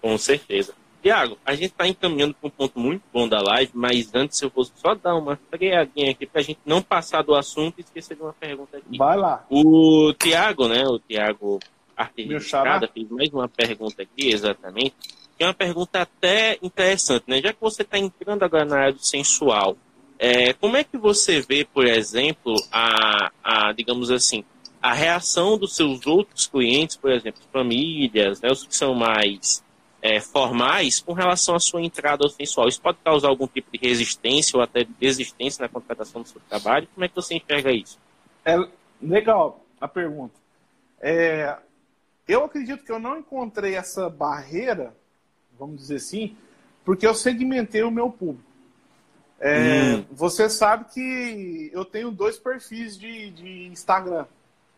[0.00, 0.74] Com certeza.
[1.08, 4.52] Tiago, a gente está encaminhando para um ponto muito bom da live, mas antes eu
[4.54, 8.14] vou só dar uma freadinha aqui para a gente não passar do assunto e esquecer
[8.14, 8.98] de uma pergunta aqui.
[8.98, 9.42] Vai lá.
[9.48, 10.84] O Tiago, né?
[10.86, 11.60] O Tiago
[11.96, 14.94] Artesada fez mais uma pergunta aqui, exatamente.
[15.38, 17.40] Que é uma pergunta até interessante, né?
[17.40, 19.78] Já que você está entrando agora na área do sensual,
[20.18, 24.44] é, como é que você vê, por exemplo, a, a, digamos assim,
[24.82, 29.66] a reação dos seus outros clientes, por exemplo, famílias, né, os que são mais
[30.00, 32.68] é, formais com relação à sua entrada ao sensual.
[32.68, 36.40] Isso pode causar algum tipo de resistência ou até de desistência na contratação do seu
[36.48, 36.88] trabalho?
[36.94, 37.98] Como é que você enxerga isso?
[38.44, 38.56] É
[39.02, 40.34] legal a pergunta.
[41.00, 41.56] É,
[42.26, 44.94] eu acredito que eu não encontrei essa barreira,
[45.58, 46.36] vamos dizer assim,
[46.84, 48.48] porque eu segmentei o meu público.
[49.40, 50.04] É, hum.
[50.10, 54.26] Você sabe que eu tenho dois perfis de, de Instagram,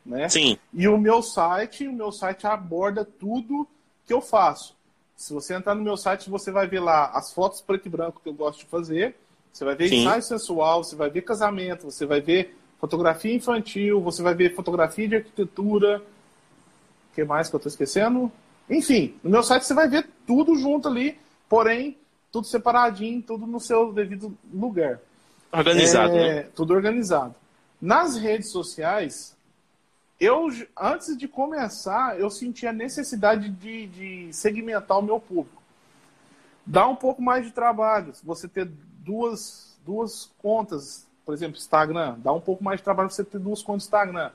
[0.04, 0.28] né?
[0.28, 0.58] Sim.
[0.72, 3.66] E o meu site, o meu site aborda tudo
[4.04, 4.76] que eu faço.
[5.20, 8.22] Se você entrar no meu site, você vai ver lá as fotos preto e branco
[8.22, 9.14] que eu gosto de fazer.
[9.52, 10.00] Você vai ver Sim.
[10.00, 15.06] ensaio sensual, você vai ver casamento, você vai ver fotografia infantil, você vai ver fotografia
[15.06, 15.98] de arquitetura.
[15.98, 18.32] O que mais que eu estou esquecendo?
[18.70, 21.18] Enfim, no meu site você vai ver tudo junto ali,
[21.50, 21.98] porém,
[22.32, 25.00] tudo separadinho, tudo no seu devido lugar.
[25.52, 26.48] Organizado, é, né?
[26.54, 27.34] Tudo organizado.
[27.78, 29.36] Nas redes sociais,
[30.20, 35.62] eu, antes de começar, eu senti a necessidade de, de segmentar o meu público.
[36.66, 38.12] Dá um pouco mais de trabalho.
[38.22, 43.24] Você ter duas, duas contas, por exemplo, Instagram, dá um pouco mais de trabalho você
[43.24, 44.30] ter duas contas Instagram.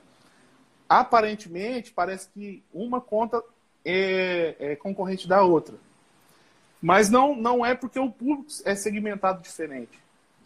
[0.88, 3.40] Aparentemente, parece que uma conta
[3.84, 5.76] é, é concorrente da outra.
[6.82, 9.98] Mas não, não é porque o público é segmentado diferente.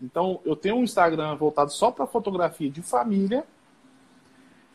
[0.03, 3.45] Então, eu tenho um Instagram voltado só para fotografia de família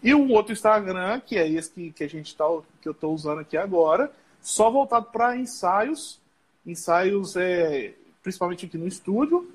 [0.05, 2.45] e um outro Instagram, que é esse que, que a gente tá,
[2.79, 6.19] que eu estou usando aqui agora, só voltado para ensaios,
[6.63, 7.91] ensaios é,
[8.21, 9.49] principalmente aqui no estúdio,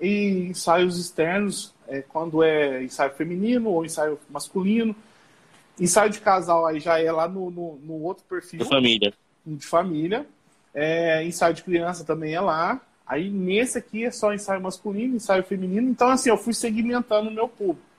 [0.00, 4.94] e ensaios externos, é, quando é ensaio feminino ou ensaio masculino.
[5.80, 8.60] Ensaio de casal aí já é lá no, no, no outro perfil.
[8.60, 9.12] De família.
[9.44, 10.24] De família.
[10.72, 12.80] É, ensaio de criança também é lá.
[13.04, 15.90] Aí nesse aqui é só ensaio masculino, ensaio feminino.
[15.90, 17.95] Então, assim, eu fui segmentando o meu público.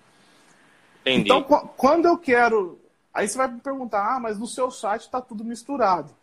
[1.08, 1.32] Entendi.
[1.32, 1.44] Então,
[1.76, 2.80] quando eu quero.
[3.14, 6.14] Aí você vai me perguntar, ah, mas no seu site está tudo misturado.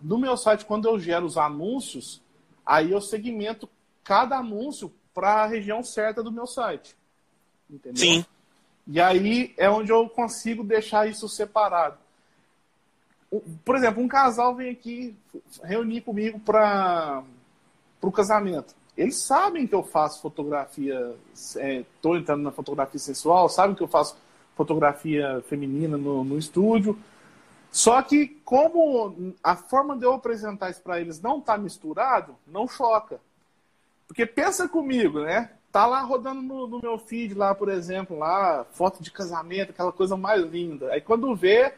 [0.00, 2.20] No meu site, quando eu gero os anúncios,
[2.64, 3.68] aí eu segmento
[4.04, 6.94] cada anúncio para a região certa do meu site.
[7.70, 7.96] Entendeu?
[7.96, 8.24] Sim.
[8.86, 11.98] E aí é onde eu consigo deixar isso separado.
[13.64, 15.16] Por exemplo, um casal vem aqui
[15.62, 17.22] reunir comigo para
[18.00, 18.74] o casamento.
[18.98, 23.86] Eles sabem que eu faço fotografia, estou é, entrando na fotografia sensual, sabem que eu
[23.86, 24.16] faço
[24.56, 26.98] fotografia feminina no, no estúdio.
[27.70, 32.66] Só que como a forma de eu apresentar isso para eles não está misturado, não
[32.66, 33.20] choca.
[34.08, 35.52] Porque pensa comigo, né?
[35.70, 39.92] Tá lá rodando no, no, meu feed lá, por exemplo, lá, foto de casamento, aquela
[39.92, 40.90] coisa mais linda.
[40.90, 41.72] Aí quando vê,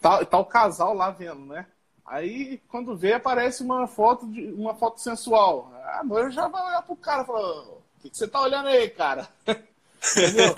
[0.00, 1.66] tá, tá o casal lá vendo, né?
[2.06, 5.72] Aí quando vê, aparece uma foto de uma foto sensual.
[5.98, 8.68] A noiva já vai olhar pro cara e falar, o que, que você tá olhando
[8.68, 9.28] aí, cara?
[9.46, 10.54] Entendeu?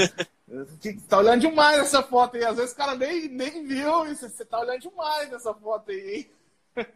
[1.09, 2.45] Tá olhando demais essa foto aí.
[2.45, 4.29] Às vezes o cara nem, nem viu isso.
[4.29, 6.31] Você tá olhando demais nessa foto aí.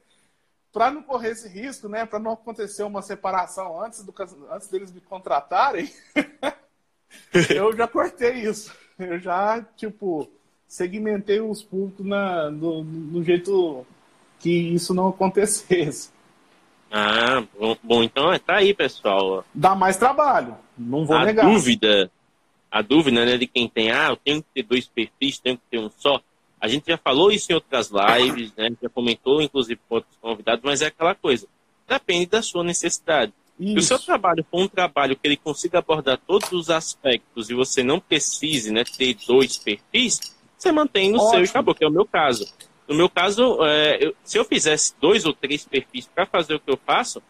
[0.72, 2.06] para não correr esse risco, né?
[2.06, 4.14] Para não acontecer uma separação antes, do,
[4.50, 5.92] antes deles me contratarem,
[7.54, 8.74] eu já cortei isso.
[8.98, 10.30] Eu já, tipo,
[10.68, 13.86] segmentei os públicos na, no, no jeito
[14.40, 16.10] que isso não acontecesse.
[16.90, 19.44] Ah, bom, bom então é, tá aí, pessoal.
[19.54, 21.46] Dá mais trabalho, não vou a negar.
[21.46, 22.10] Dúvida,
[22.70, 25.62] a dúvida né, de quem tem, ah, eu tenho que ter dois perfis, tenho que
[25.70, 26.20] ter um só.
[26.60, 28.68] A gente já falou isso em outras lives, né?
[28.82, 31.46] Já comentou, inclusive, com outros convidados, mas é aquela coisa.
[31.88, 33.32] Depende da sua necessidade.
[33.58, 37.54] Se o seu trabalho for um trabalho que ele consiga abordar todos os aspectos e
[37.54, 40.18] você não precise né, ter dois perfis,
[40.56, 41.30] você mantém no Ótimo.
[41.30, 42.46] seu e acabou, que é o meu caso.
[42.90, 46.60] No meu caso, é, eu, se eu fizesse dois ou três perfis para fazer o
[46.60, 47.22] que eu faço,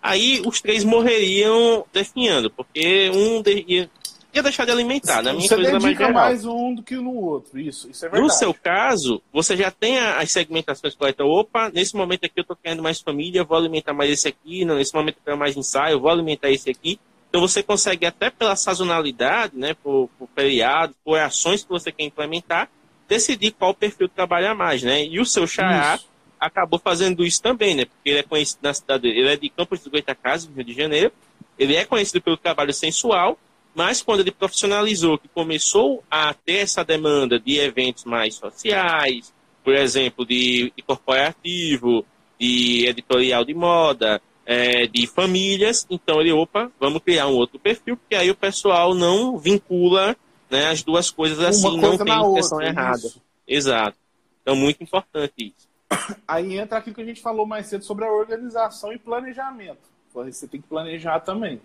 [0.00, 3.90] aí os três morreriam definhando, porque um ia,
[4.32, 5.32] ia deixar de alimentar, né?
[5.32, 8.22] Minha você coisa dedica mais, mais um do que no outro, isso, isso é verdade.
[8.22, 11.26] No seu caso, você já tem as segmentações corretas.
[11.26, 14.64] Opa, nesse momento aqui eu tô querendo mais família, vou alimentar mais esse aqui.
[14.64, 17.00] Não, nesse momento eu quero mais ensaio, vou alimentar esse aqui.
[17.28, 22.04] Então você consegue até pela sazonalidade, né, por, por feriado, por ações que você quer
[22.04, 22.70] implementar,
[23.10, 25.04] decidir qual perfil trabalhar mais, né?
[25.04, 25.98] E o seu xará
[26.38, 27.84] acabou fazendo isso também, né?
[27.84, 30.72] Porque ele é conhecido na cidade, ele é de Campos dos Goitacazes, no Rio de
[30.72, 31.12] Janeiro.
[31.58, 33.36] Ele é conhecido pelo trabalho sensual
[33.74, 39.32] mas quando ele profissionalizou, que começou a ter essa demanda de eventos mais sociais,
[39.62, 42.04] por exemplo, de, de corporativo,
[42.38, 47.96] de editorial de moda, é, de famílias, então ele, opa, vamos criar um outro perfil,
[47.96, 50.16] porque aí o pessoal não vincula
[50.50, 52.98] né, as duas coisas assim, Uma não tem intenção errada.
[52.98, 53.22] Isso.
[53.46, 53.96] Exato.
[54.42, 55.68] Então, muito importante isso.
[56.26, 59.88] Aí entra aquilo que a gente falou mais cedo sobre a organização e planejamento.
[60.12, 61.60] Você tem que planejar também.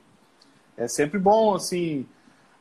[0.78, 2.06] É sempre bom, assim.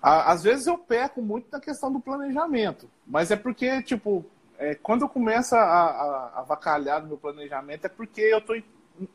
[0.01, 4.25] A, às vezes eu peco muito na questão do planejamento, mas é porque, tipo,
[4.59, 8.57] é, quando eu começo a, a, a vacalhar no meu planejamento, é porque eu estou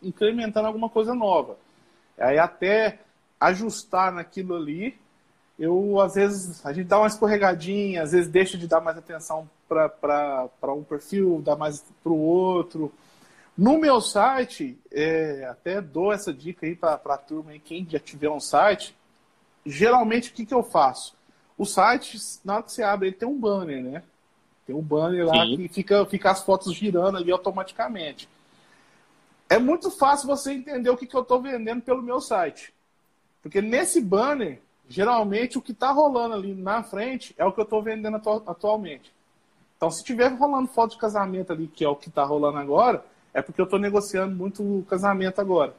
[0.02, 1.58] incrementando alguma coisa nova.
[2.18, 3.00] Aí até
[3.40, 4.98] ajustar naquilo ali,
[5.60, 9.50] eu às vezes a gente dá uma escorregadinha, às vezes deixa de dar mais atenção
[9.68, 12.92] para um perfil, dá mais para o outro.
[13.58, 18.00] No meu site, é, até dou essa dica aí para a turma, aí, quem já
[18.00, 18.96] tiver um site,
[19.66, 21.14] geralmente o que, que eu faço?
[21.58, 24.04] O site, na hora que você abre, ele tem um banner, né?
[24.66, 25.58] Tem um banner lá Sim.
[25.58, 28.30] que fica, fica as fotos girando ali automaticamente.
[29.50, 32.74] É muito fácil você entender o que, que eu estou vendendo pelo meu site.
[33.42, 37.64] Porque nesse banner, geralmente o que está rolando ali na frente é o que eu
[37.64, 39.14] estou vendendo atu atualmente.
[39.78, 43.06] Então, se tiver rolando foto de casamento ali, que é o que está rolando agora,
[43.34, 45.74] é porque eu estou negociando muito casamento agora.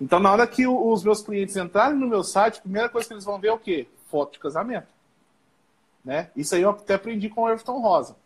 [0.00, 3.14] Então, na hora que os meus clientes entrarem no meu site, a primeira coisa que
[3.14, 3.86] eles vão ver é o quê?
[4.06, 4.86] Foto de casamento.
[6.04, 6.30] Né?
[6.36, 8.16] Isso aí eu até aprendi com o Everton Rosa.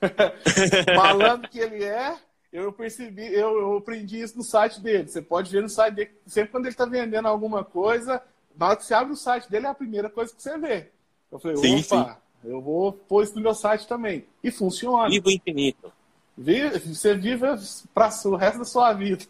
[0.94, 2.16] Falando que ele é,
[2.52, 5.08] eu percebi, eu, eu, aprendi isso no site dele.
[5.08, 8.22] Você pode ver no site dele, sempre quando ele está vendendo alguma coisa,
[8.58, 10.90] na hora que você abre o site dele, é a primeira coisa que você vê.
[11.30, 12.50] Eu falei, sim, opa, sim.
[12.50, 14.26] eu vou pôr isso no meu site também.
[14.42, 15.08] E funciona.
[15.08, 15.92] Viva infinito.
[16.36, 17.46] Você vive
[17.94, 19.24] para o resto da sua vida.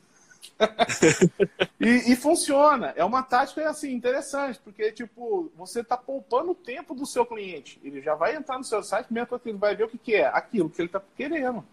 [1.79, 2.93] e, e, funciona.
[2.97, 7.79] É uma tática assim interessante, porque tipo você está poupando o tempo do seu cliente.
[7.83, 10.15] Ele já vai entrar no seu site, coisa que ele vai ver o que, que
[10.15, 11.65] é aquilo que ele está querendo,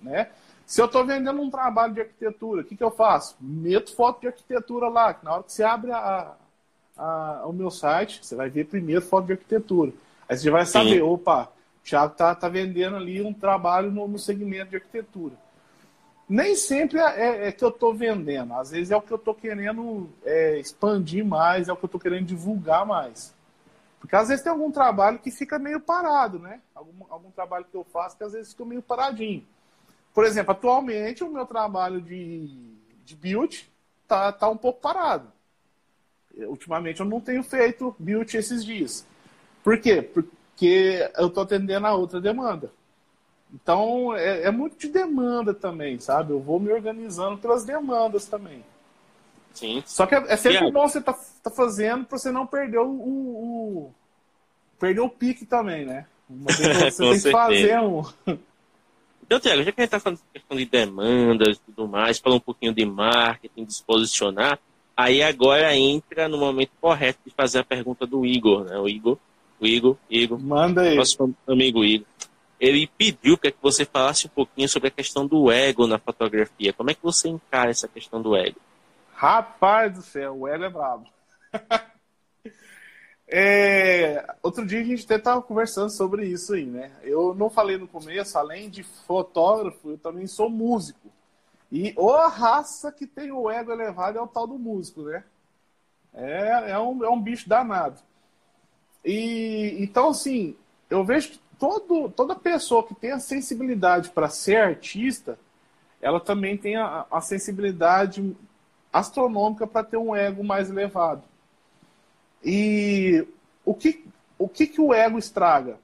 [0.00, 0.30] né?
[0.66, 3.36] Se eu estou vendendo um trabalho de arquitetura, o que, que eu faço?
[3.40, 5.12] Meto foto de arquitetura lá.
[5.12, 6.34] Que na hora que você abre a,
[6.96, 9.92] a, o meu site, você vai ver primeiro foto de arquitetura.
[10.28, 11.00] Aí você vai saber, Sim.
[11.02, 15.34] opa, Thiago está tá vendendo ali um trabalho no, no segmento de arquitetura.
[16.26, 19.18] Nem sempre é, é, é que eu estou vendendo, às vezes é o que eu
[19.18, 23.34] estou querendo é, expandir mais, é o que eu estou querendo divulgar mais.
[24.00, 26.60] Porque às vezes tem algum trabalho que fica meio parado, né?
[26.74, 29.46] Algum, algum trabalho que eu faço que às vezes fica meio paradinho.
[30.14, 32.46] Por exemplo, atualmente o meu trabalho de,
[33.04, 33.70] de build
[34.06, 35.33] tá, tá um pouco parado.
[36.38, 39.06] Ultimamente eu não tenho feito build esses dias.
[39.62, 40.02] Por quê?
[40.02, 40.24] Por,
[40.56, 42.70] que eu estou atendendo a outra demanda.
[43.52, 46.32] Então, é, é, muito de demanda também, sabe?
[46.32, 48.64] Eu vou me organizando pelas demandas também.
[49.52, 49.82] Sim.
[49.86, 52.88] Só que é, é sempre bom você tá, tá fazendo para você não perder o,
[52.88, 53.94] o, o,
[54.78, 56.06] perder o pique também, né?
[56.46, 57.28] Você tem certeza.
[57.28, 58.02] que fazer um.
[59.22, 60.20] Então, Tiago, já que a gente está falando
[60.50, 64.58] de demandas e tudo mais, falar um pouquinho de marketing, de se posicionar,
[64.96, 68.78] aí agora entra no momento correto de fazer a pergunta do Igor, né?
[68.78, 69.18] O Igor,
[69.60, 70.38] o Igor, Igor.
[70.38, 70.96] Manda aí.
[70.96, 72.06] Nosso amigo Igor
[72.66, 76.72] ele pediu para que você falasse um pouquinho sobre a questão do ego na fotografia.
[76.72, 78.58] Como é que você encara essa questão do ego?
[79.14, 81.06] Rapaz do céu, o ego é brabo.
[83.28, 86.90] é, outro dia a gente até estava conversando sobre isso aí, né?
[87.02, 91.12] Eu não falei no começo, além de fotógrafo, eu também sou músico.
[91.74, 95.24] E a raça que tem o ego elevado é o tal do músico, né?
[96.14, 98.00] É, é, um, é um bicho danado.
[99.04, 100.56] E então, assim,
[100.88, 105.36] eu vejo que todo, toda pessoa que tem a sensibilidade para ser artista,
[106.00, 108.36] ela também tem a, a sensibilidade
[108.92, 111.24] astronômica para ter um ego mais elevado.
[112.44, 113.26] E
[113.64, 114.06] o que,
[114.38, 115.80] o que, que o ego estraga?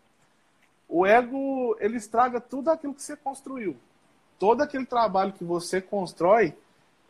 [0.89, 3.77] O ego ele estraga tudo aquilo que você construiu.
[4.41, 6.55] Todo aquele trabalho que você constrói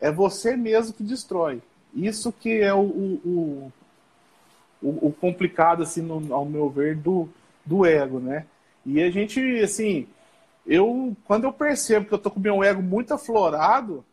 [0.01, 1.61] é você mesmo que destrói.
[1.95, 3.71] Isso que é o, o,
[4.83, 7.29] o, o complicado, assim, no, ao meu ver, do,
[7.65, 8.45] do ego, né?
[8.85, 10.09] E a gente, assim,
[10.67, 14.03] eu, quando eu percebo que eu tô com meu ego muito aflorado,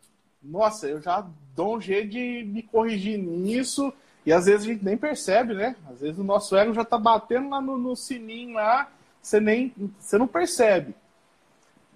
[0.41, 3.91] nossa, eu já dou um jeito de me corrigir nisso,
[4.25, 5.75] e às vezes a gente nem percebe, né?
[5.91, 8.89] Às vezes o nosso ego já tá batendo lá no, no sininho lá,
[9.21, 10.95] você nem, você não percebe.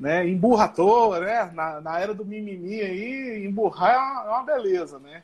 [0.04, 0.28] Né?
[0.28, 1.50] Emburra à toa, né?
[1.54, 5.24] Na, na era do mimimi aí, emburrar é uma, é uma beleza, né?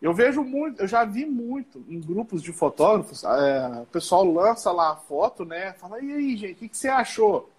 [0.00, 4.72] Eu vejo muito, eu já vi muito em grupos de fotógrafos, é, o pessoal lança
[4.72, 5.74] lá a foto, né?
[5.74, 7.50] Fala, e aí, gente, o que, que você achou?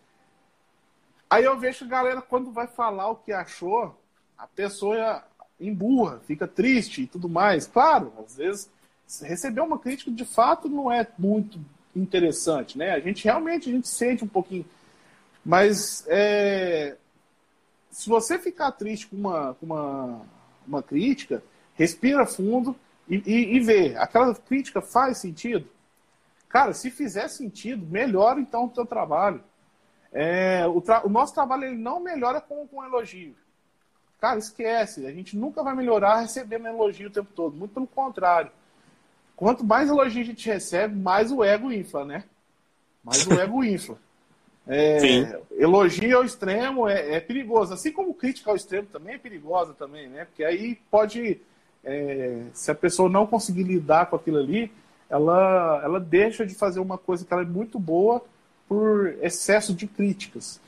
[1.29, 3.95] Aí eu vejo a galera, quando vai falar o que achou,
[4.35, 5.23] a pessoa
[5.59, 7.67] emburra, fica triste e tudo mais.
[7.67, 8.67] Claro, às vezes
[9.21, 11.59] receber uma crítica de fato não é muito
[11.95, 12.93] interessante, né?
[12.93, 14.65] A gente realmente a gente sente um pouquinho.
[15.45, 16.97] Mas é,
[17.91, 20.21] se você ficar triste com uma, com uma,
[20.67, 21.43] uma crítica,
[21.75, 22.75] respira fundo
[23.07, 23.95] e, e, e vê.
[23.95, 25.69] Aquela crítica faz sentido?
[26.49, 29.43] Cara, se fizer sentido, melhora então o teu trabalho.
[30.11, 33.35] É, o, tra o, nosso trabalho ele não melhora com, com elogio.
[34.19, 35.05] Cara, esquece.
[35.05, 37.55] A gente nunca vai melhorar recebendo elogio o tempo todo.
[37.55, 38.51] Muito pelo contrário.
[39.35, 42.23] Quanto mais elogio a gente recebe, mais o ego infla, né?
[43.03, 43.97] Mais o ego infla.
[44.67, 47.73] É, elogio ao extremo é, é, perigoso.
[47.73, 50.25] Assim como crítica ao extremo também é perigosa também, né?
[50.25, 51.39] Porque aí pode
[51.83, 54.71] é, se a pessoa não conseguir lidar com aquilo ali,
[55.09, 58.23] ela, ela deixa de fazer uma coisa que ela é muito boa
[58.67, 60.59] por excesso de críticas.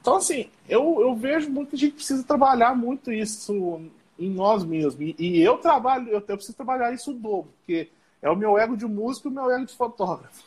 [0.00, 3.80] Então, assim, eu, eu vejo muito que a gente precisa trabalhar muito isso
[4.18, 4.96] em nós mesmos.
[5.00, 7.88] E, e eu trabalho, eu, eu, preciso trabalhar isso dobro, porque
[8.20, 10.42] é o meu ego de músico e o meu ego de fotógrafo.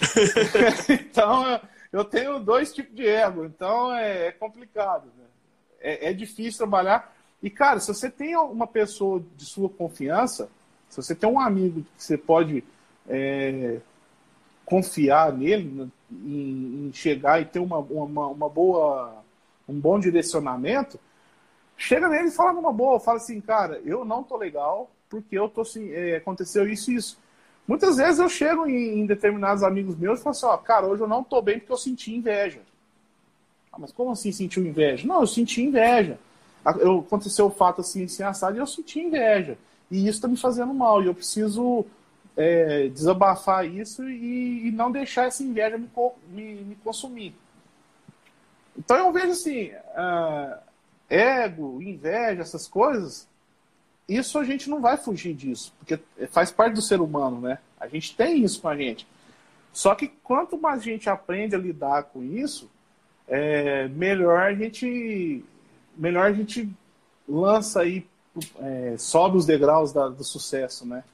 [0.88, 1.60] então,
[1.92, 5.06] eu tenho dois tipos de ego, então é, é complicado.
[5.16, 5.24] Né?
[5.80, 7.14] É, é difícil trabalhar.
[7.42, 10.50] E, cara, se você tem uma pessoa de sua confiança,
[10.88, 12.64] se você tem um amigo que você pode
[13.08, 13.78] é,
[14.64, 19.22] confiar nele, né, em, em, chegar e ter uma, uma, uma, boa,
[19.68, 20.98] um bom direcionamento,
[21.76, 25.48] chega nele e fala numa boa, fala assim, cara, eu não tô legal porque eu
[25.48, 27.18] tô assim, é, aconteceu isso e isso.
[27.68, 31.02] Muitas vezes eu chego em, em, determinados amigos meus e falo assim, ó, cara, hoje
[31.02, 32.60] eu não tô bem porque eu senti inveja.
[33.70, 35.06] Ah, mas como assim sentiu inveja?
[35.06, 36.18] Não, eu senti inveja
[36.76, 39.56] eu, aconteceu o fato assim, assim, assado, e eu senti inveja.
[39.90, 41.02] E isso está me fazendo mal.
[41.02, 41.86] E eu preciso
[42.36, 45.88] é, desabafar isso e, e, não deixar essa inveja me,
[46.28, 47.34] me, me consumir.
[48.76, 50.58] Então eu vejo assim, uh,
[51.08, 53.26] ego, inveja, essas coisas,
[54.08, 55.98] isso a gente não vai fugir disso, porque
[56.30, 57.58] faz parte do ser humano, né?
[57.78, 59.06] A gente tem isso com a gente.
[59.72, 62.70] Só que quanto mais a gente aprende a lidar com isso,
[63.28, 65.44] é, melhor a gente
[65.96, 66.68] melhor a gente
[67.28, 68.06] lança aí,
[68.60, 71.04] é, sobe os degraus da, do sucesso, né?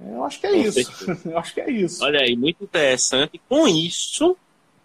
[0.00, 1.10] Eu acho que é Com isso.
[1.28, 2.04] Eu acho que é isso.
[2.04, 3.40] Olha aí, muito interessante.
[3.48, 4.36] Com isso,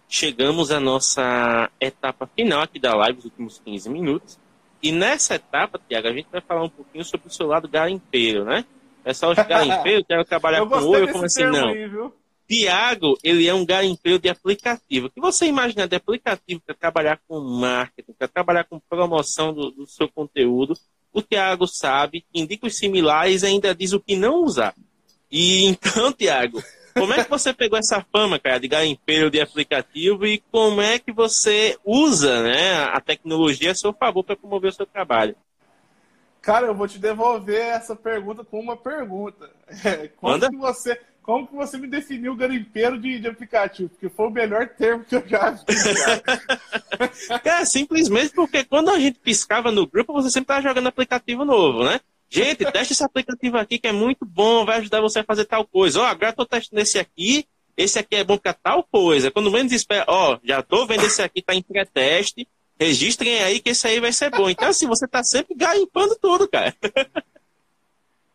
[0.07, 4.39] chegamos à nossa etapa final aqui da live, os últimos 15 minutos.
[4.87, 8.45] E nessa etapa, Tiago, a gente vai falar um pouquinho sobre o seu lado garimpeiro,
[8.45, 8.63] né?
[9.03, 11.67] Pessoal de garimpeiro, quero trabalhar eu com o eu como assim, não.
[11.67, 11.91] Aí,
[12.47, 15.07] Tiago, ele é um garimpeiro de aplicativo.
[15.07, 19.71] O que você imagina de aplicativo para trabalhar com marketing, para trabalhar com promoção do,
[19.71, 20.73] do seu conteúdo?
[21.11, 24.73] O Tiago sabe, indica os similares e ainda diz o que não usar.
[25.29, 26.63] E então, Tiago,
[26.97, 30.99] Como é que você pegou essa fama, cara, de garimpeiro de aplicativo e como é
[30.99, 35.35] que você usa né, a tecnologia a seu favor para promover o seu trabalho?
[36.41, 39.49] Cara, eu vou te devolver essa pergunta com uma pergunta.
[40.15, 43.89] Como que você, como que você me definiu garimpeiro de, de aplicativo?
[43.89, 45.65] Porque foi o melhor termo que eu já vi.
[47.43, 51.83] Cara, simplesmente porque quando a gente piscava no grupo, você sempre estava jogando aplicativo novo,
[51.83, 51.99] né?
[52.29, 55.65] Gente, teste esse aplicativo aqui que é muito bom, vai ajudar você a fazer tal
[55.65, 56.01] coisa.
[56.01, 59.31] Ó, oh, agora estou testando esse aqui, esse aqui é bom para tal coisa.
[59.31, 62.47] Quando menos espera, ó, oh, já estou vendo esse aqui, está em pré-teste,
[62.79, 64.49] registrem aí que esse aí vai ser bom.
[64.49, 66.75] Então, assim, você está sempre garimpando tudo, cara.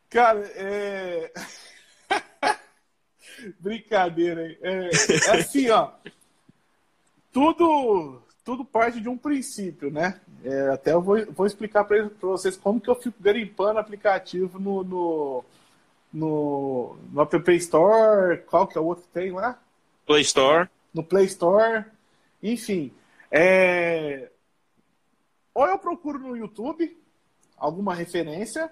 [0.08, 1.32] Cara, é...
[3.60, 4.58] Brincadeira, hein?
[4.62, 4.90] É,
[5.26, 5.90] é assim, ó.
[7.32, 10.20] Tudo, tudo parte de um princípio, né?
[10.44, 14.82] É, até eu vou, vou explicar para vocês como que eu fico garimpando aplicativo no,
[14.82, 15.44] no,
[16.12, 19.58] no, no App Store, qual que é o outro que tem lá?
[20.06, 20.68] Play Store.
[20.92, 21.84] No Play Store.
[22.42, 22.92] Enfim.
[23.30, 24.30] É...
[25.54, 26.98] Ou eu procuro no YouTube
[27.56, 28.70] alguma referência,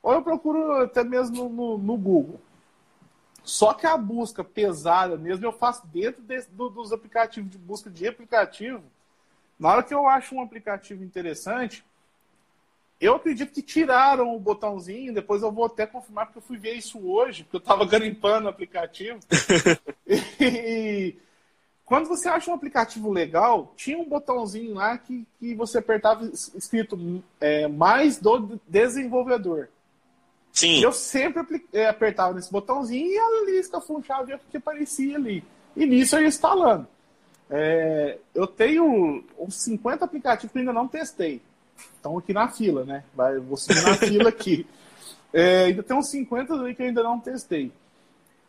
[0.00, 2.40] ou eu procuro até mesmo no, no Google.
[3.42, 7.90] Só que a busca pesada mesmo eu faço dentro desse, do, dos aplicativos de busca
[7.90, 8.82] de aplicativo.
[9.58, 11.84] Na hora que eu acho um aplicativo interessante,
[13.00, 16.74] eu acredito que tiraram o botãozinho, depois eu vou até confirmar, porque eu fui ver
[16.74, 19.18] isso hoje, porque eu estava garimpando o aplicativo.
[20.40, 21.16] e
[21.84, 27.22] quando você acha um aplicativo legal, tinha um botãozinho lá que, que você apertava escrito
[27.40, 29.68] é, mais do desenvolvedor.
[30.52, 30.82] Sim.
[30.82, 35.44] Eu sempre é, apertava nesse botãozinho e a lista funchava o que aparecia ali.
[35.76, 36.88] E nisso eu ia instalando.
[37.50, 41.40] É, eu tenho uns 50 aplicativos que ainda não testei.
[41.94, 43.04] Estão aqui na fila, né?
[43.14, 44.66] Vai, vou seguir na fila aqui.
[45.32, 47.72] É, ainda tem uns 50 aí que eu ainda não testei.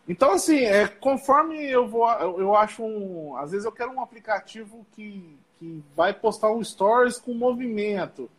[0.07, 3.35] Então, assim, é, conforme eu vou, eu acho um.
[3.37, 8.29] Às vezes eu quero um aplicativo que, que vai postar um stories com movimento.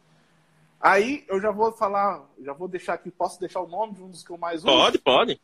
[0.81, 4.09] Aí eu já vou falar, já vou deixar aqui, posso deixar o nome de um
[4.09, 4.67] dos que eu mais uso?
[4.67, 5.41] Pode, pode.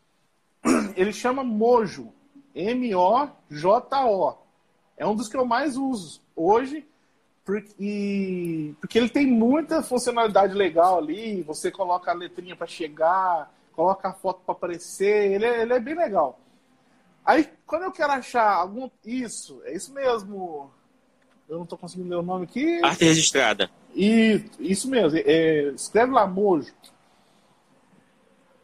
[0.97, 2.13] Ele chama Mojo.
[2.55, 4.46] M-O-J-O.
[4.97, 6.87] É um dos que eu mais uso hoje,
[7.45, 11.43] porque, porque ele tem muita funcionalidade legal ali.
[11.43, 15.33] Você coloca a letrinha para chegar, coloca a foto para aparecer.
[15.33, 16.41] Ele é, ele é bem legal.
[17.25, 18.89] Aí, quando eu quero achar algum.
[19.05, 20.71] Isso, é isso mesmo.
[21.49, 22.81] Eu não estou conseguindo ler o nome aqui.
[22.85, 23.71] Arte registrada.
[23.95, 26.73] E, isso mesmo, é, escreve lá Mojo.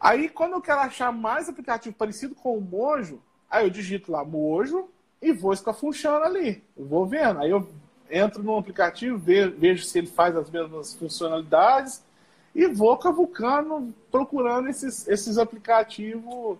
[0.01, 4.25] Aí, quando eu quero achar mais aplicativo parecido com o Mojo, aí eu digito lá
[4.25, 4.89] Mojo
[5.23, 6.63] e vou escafunchando ali.
[6.77, 7.41] Vou vendo.
[7.41, 7.67] Aí eu
[8.11, 12.03] entro no aplicativo, vejo se ele faz as mesmas funcionalidades
[12.55, 16.59] e vou cavucando, procurando esses, esses aplicativos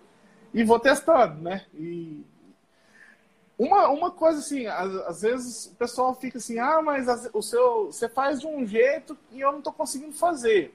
[0.53, 1.65] e vou testando, né?
[1.75, 2.25] E
[3.57, 7.41] uma, uma coisa assim, às, às, vezes o pessoal fica assim, ah, mas as, o
[7.41, 10.73] seu, você faz de um jeito e eu não estou conseguindo fazer.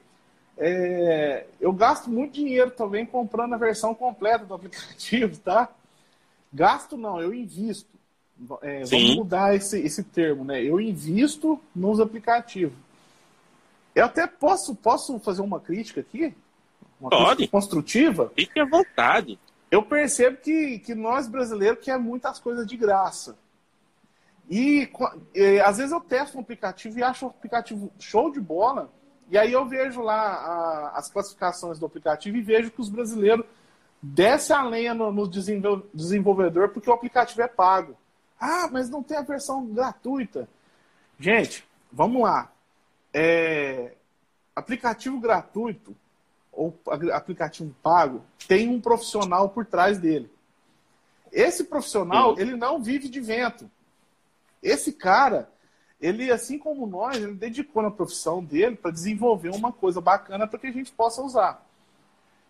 [0.57, 5.69] É, eu gasto muito dinheiro também comprando a versão completa do aplicativo, tá?
[6.59, 7.89] Gasto não, eu invisto.
[8.63, 10.63] É, vamos mudar esse, esse termo, né?
[10.63, 12.77] Eu invisto nos aplicativos.
[13.95, 16.35] Eu até posso, posso fazer uma crítica aqui?
[17.01, 17.37] Uma Pode.
[17.37, 18.33] Crítica construtiva?
[18.37, 19.39] Fique à vontade
[19.71, 23.37] eu percebo que, que nós brasileiros queremos muitas coisas de graça.
[24.49, 24.91] E,
[25.35, 28.91] e, às vezes eu testo um aplicativo e acho o aplicativo show de bola,
[29.29, 33.45] e aí eu vejo lá a, as classificações do aplicativo e vejo que os brasileiros
[34.03, 37.97] descem a lenha no, no desenvolvedor porque o aplicativo é pago.
[38.41, 40.49] Ah, mas não tem a versão gratuita.
[41.19, 42.53] Gente, vamos lá.
[43.13, 43.95] É,
[44.55, 45.97] aplicativo gratuito
[46.53, 46.77] ou
[47.13, 50.31] aplicativo pago tem um profissional por trás dele.
[51.33, 52.43] Esse profissional, Sim.
[52.43, 53.71] ele não vive de vento.
[54.63, 55.51] Esse cara,
[56.01, 60.59] ele, assim como nós, ele dedicou na profissão dele para desenvolver uma coisa bacana para
[60.59, 61.65] que a gente possa usar.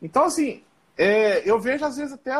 [0.00, 0.62] Então, assim,
[0.98, 2.32] é, eu vejo às vezes até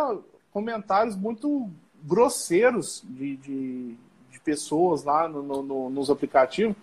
[0.51, 1.71] comentários muito
[2.03, 3.97] grosseiros de, de,
[4.31, 6.77] de pessoas lá no, no, nos aplicativos,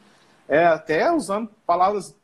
[0.47, 2.15] é, até usando palavras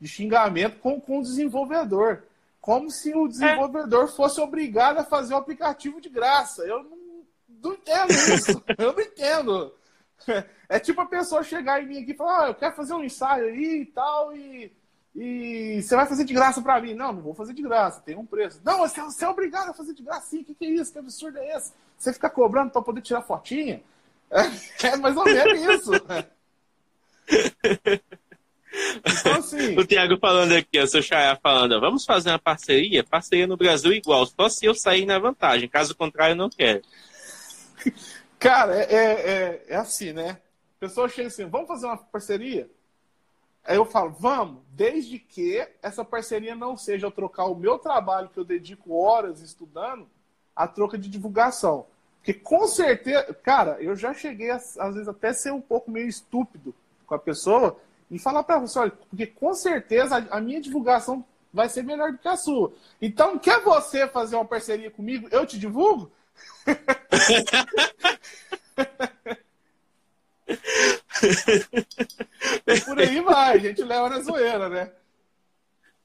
[0.00, 2.22] de xingamento com, com o desenvolvedor.
[2.60, 4.08] Como se o desenvolvedor é.
[4.08, 6.62] fosse obrigado a fazer o aplicativo de graça.
[6.62, 7.24] Eu não,
[7.62, 8.64] não entendo isso.
[8.78, 9.74] eu não entendo.
[10.66, 13.04] É tipo a pessoa chegar em mim aqui e falar: ah, eu quero fazer um
[13.04, 14.72] ensaio aí e tal, e,
[15.14, 16.94] e você vai fazer de graça para mim.
[16.94, 18.60] Não, não vou fazer de graça, tem um preço.
[18.64, 20.40] Não, você, você é obrigado a fazer de graça sim.
[20.40, 20.92] O que, que é isso?
[20.92, 21.72] Que absurdo é esse?
[21.96, 23.80] Você fica cobrando para poder tirar fotinha?
[24.30, 24.40] É,
[24.88, 25.92] é mais ou menos isso.
[29.04, 29.78] Então, assim, assim.
[29.78, 33.04] O Thiago falando aqui, o seu Chaya falando, vamos fazer uma parceria?
[33.04, 35.68] Parceria no Brasil igual, só se eu sair na vantagem.
[35.68, 36.82] Caso contrário, não quero.
[38.38, 40.38] Cara, é, é, é, é assim, né?
[40.76, 42.68] A pessoa chega assim, vamos fazer uma parceria?
[43.64, 48.28] Aí eu falo, vamos, desde que essa parceria não seja eu trocar o meu trabalho,
[48.28, 50.06] que eu dedico horas estudando,
[50.54, 51.86] a troca de divulgação.
[52.18, 56.08] Porque com certeza, cara, eu já cheguei, a, às vezes, até ser um pouco meio
[56.08, 56.74] estúpido
[57.06, 57.78] com a pessoa
[58.10, 62.12] e falar para pessoa, olha, porque com certeza a, a minha divulgação vai ser melhor
[62.12, 62.72] do que a sua.
[63.00, 65.28] Então, quer você fazer uma parceria comigo?
[65.30, 66.10] Eu te divulgo?
[72.94, 74.92] por aí vai, a gente leva na zoeira, né?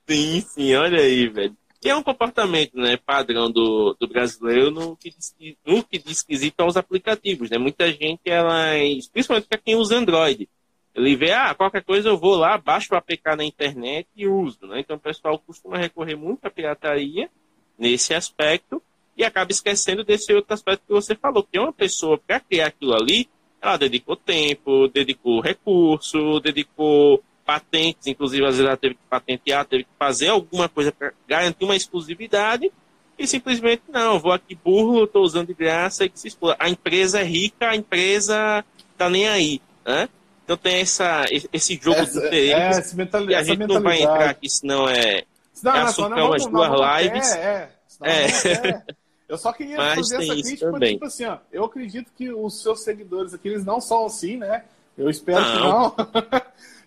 [0.07, 1.55] Sim, sim, olha aí, velho.
[1.79, 5.35] Que é um comportamento né, padrão do, do brasileiro no que, diz,
[5.65, 7.49] no que diz quesito aos aplicativos.
[7.49, 7.57] Né?
[7.57, 8.73] Muita gente, ela,
[9.13, 10.49] principalmente para quem usa Android,
[10.93, 14.57] ele vê, ah, qualquer coisa eu vou lá, baixo o APK na internet e uso.
[14.63, 14.81] Né?
[14.81, 17.29] Então o pessoal costuma recorrer muito à pirataria
[17.77, 18.81] nesse aspecto
[19.15, 22.67] e acaba esquecendo desse outro aspecto que você falou, que é uma pessoa, para criar
[22.67, 23.29] aquilo ali,
[23.61, 29.83] ela dedicou tempo, dedicou recurso, dedicou patentes, inclusive às vezes ela teve que patentear, teve
[29.83, 32.71] que fazer alguma coisa para garantir uma exclusividade
[33.17, 36.55] e simplesmente não, vou aqui burro, estou usando de graça e que se exploda.
[36.59, 38.63] A empresa é rica, a empresa
[38.97, 40.07] tá nem aí, né?
[40.45, 42.95] Então tem essa, esse jogo essa, do interesse.
[42.97, 45.23] É, e a gente não vai entrar aqui, senão é,
[45.61, 46.71] não, é assunto não, umas duas
[47.03, 47.31] lives.
[47.33, 47.69] É,
[48.01, 48.81] é.
[49.29, 49.33] É.
[49.33, 50.93] Eu só queria Mas fazer essa crítica, também.
[50.93, 54.63] tipo assim, ó, eu acredito que os seus seguidores aqui, eles não são assim, né?
[54.97, 55.91] Eu espero não.
[55.91, 56.03] que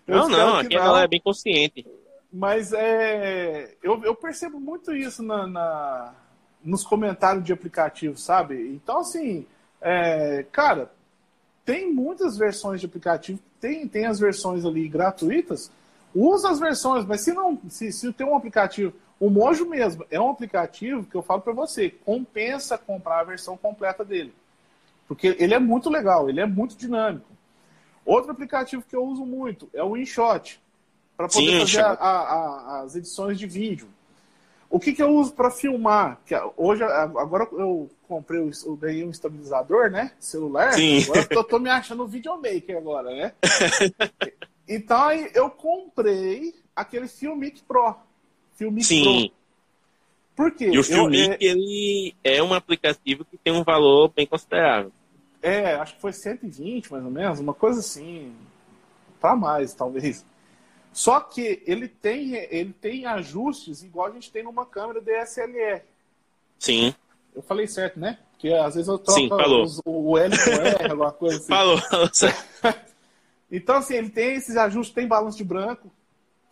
[0.07, 0.27] não.
[0.27, 0.83] não, não, aqui não.
[0.83, 1.87] ela é bem consciente.
[2.31, 6.13] Mas é, eu, eu percebo muito isso na, na,
[6.63, 8.55] nos comentários de aplicativo, sabe?
[8.73, 9.45] Então, assim,
[9.79, 10.91] é, cara,
[11.63, 15.71] tem muitas versões de aplicativo, tem, tem as versões ali gratuitas,
[16.13, 20.19] usa as versões, mas se não, se, se tem um aplicativo o Mojo mesmo é
[20.19, 24.33] um aplicativo que eu falo para você, compensa comprar a versão completa dele.
[25.07, 27.25] Porque ele é muito legal, ele é muito dinâmico.
[28.05, 30.59] Outro aplicativo que eu uso muito é o InShot,
[31.15, 33.87] para poder Sim, fazer a, a, as edições de vídeo.
[34.69, 36.19] O que, que eu uso para filmar?
[36.25, 40.11] Que hoje, agora eu comprei, eu ganhei um estabilizador, né?
[40.19, 40.73] Celular.
[40.73, 41.01] Sim.
[41.01, 43.31] Agora eu tô me achando videomaker agora, né?
[44.67, 47.95] então aí eu comprei aquele Filmic Pro.
[48.55, 49.29] Filmic Sim.
[49.29, 49.43] Pro.
[50.35, 50.69] Por quê?
[50.71, 51.37] E o Filmic, é...
[51.39, 54.91] ele é um aplicativo que tem um valor bem considerável.
[55.41, 58.33] É, acho que foi 120 mais ou menos, uma coisa assim,
[59.19, 60.25] para mais talvez.
[60.93, 65.81] Só que ele tem, ele tem ajustes igual a gente tem numa câmera DSLR.
[66.59, 66.95] Sim.
[67.35, 68.19] Eu falei certo, né?
[68.31, 71.47] Porque às vezes eu troco Sim, os, o L com R, alguma coisa assim.
[71.47, 72.09] Falou, falou
[73.51, 75.91] então, assim, ele tem esses ajustes, tem balanço de branco,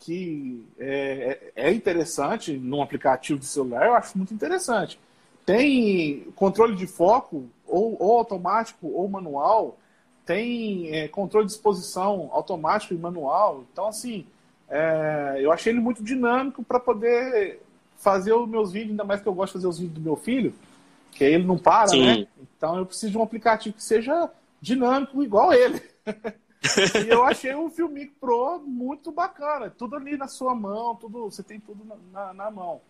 [0.01, 4.99] que é, é, é interessante num aplicativo de celular, eu acho muito interessante.
[5.45, 9.77] Tem controle de foco, ou, ou automático ou manual,
[10.25, 13.63] tem é, controle de exposição automático e manual.
[13.71, 14.25] Então, assim,
[14.67, 17.61] é, eu achei ele muito dinâmico para poder
[17.97, 20.15] fazer os meus vídeos, ainda mais que eu gosto de fazer os vídeos do meu
[20.15, 20.53] filho,
[21.11, 22.05] que ele não para, Sim.
[22.05, 22.27] né?
[22.57, 24.29] Então eu preciso de um aplicativo que seja
[24.59, 25.79] dinâmico igual ele.
[27.05, 29.69] e eu achei o Filmic Pro muito bacana.
[29.69, 32.81] Tudo ali na sua mão, tudo, você tem tudo na, na, na mão.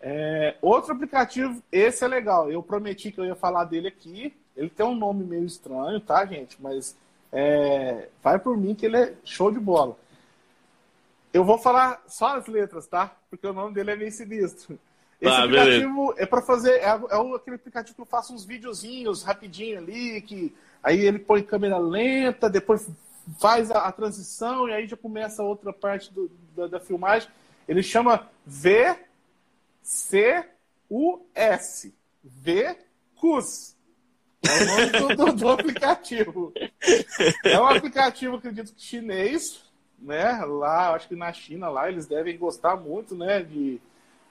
[0.00, 2.50] É, outro aplicativo, esse é legal.
[2.50, 4.34] Eu prometi que eu ia falar dele aqui.
[4.56, 6.60] Ele tem um nome meio estranho, tá, gente?
[6.60, 6.96] Mas
[7.32, 9.96] é, vai por mim que ele é show de bola.
[11.32, 13.14] Eu vou falar só as letras, tá?
[13.30, 14.78] Porque o nome dele é meio sinistro.
[15.20, 16.22] Esse ah, aplicativo beleza.
[16.22, 16.72] é para fazer.
[16.78, 20.54] É, é, aquele aplicativo que eu faço uns videozinhos rapidinho ali, que
[20.86, 22.88] Aí ele põe câmera lenta, depois
[23.40, 27.28] faz a, a transição e aí já começa a outra parte do, da, da, filmagem.
[27.66, 29.00] Ele chama VCUS.
[32.22, 33.74] VCUS.
[34.44, 36.52] É o nome do, do, do, aplicativo.
[37.44, 39.64] É um aplicativo, acredito que chinês,
[39.98, 40.44] né?
[40.44, 43.42] Lá, acho que na China, lá eles devem gostar muito, né?
[43.42, 43.80] De,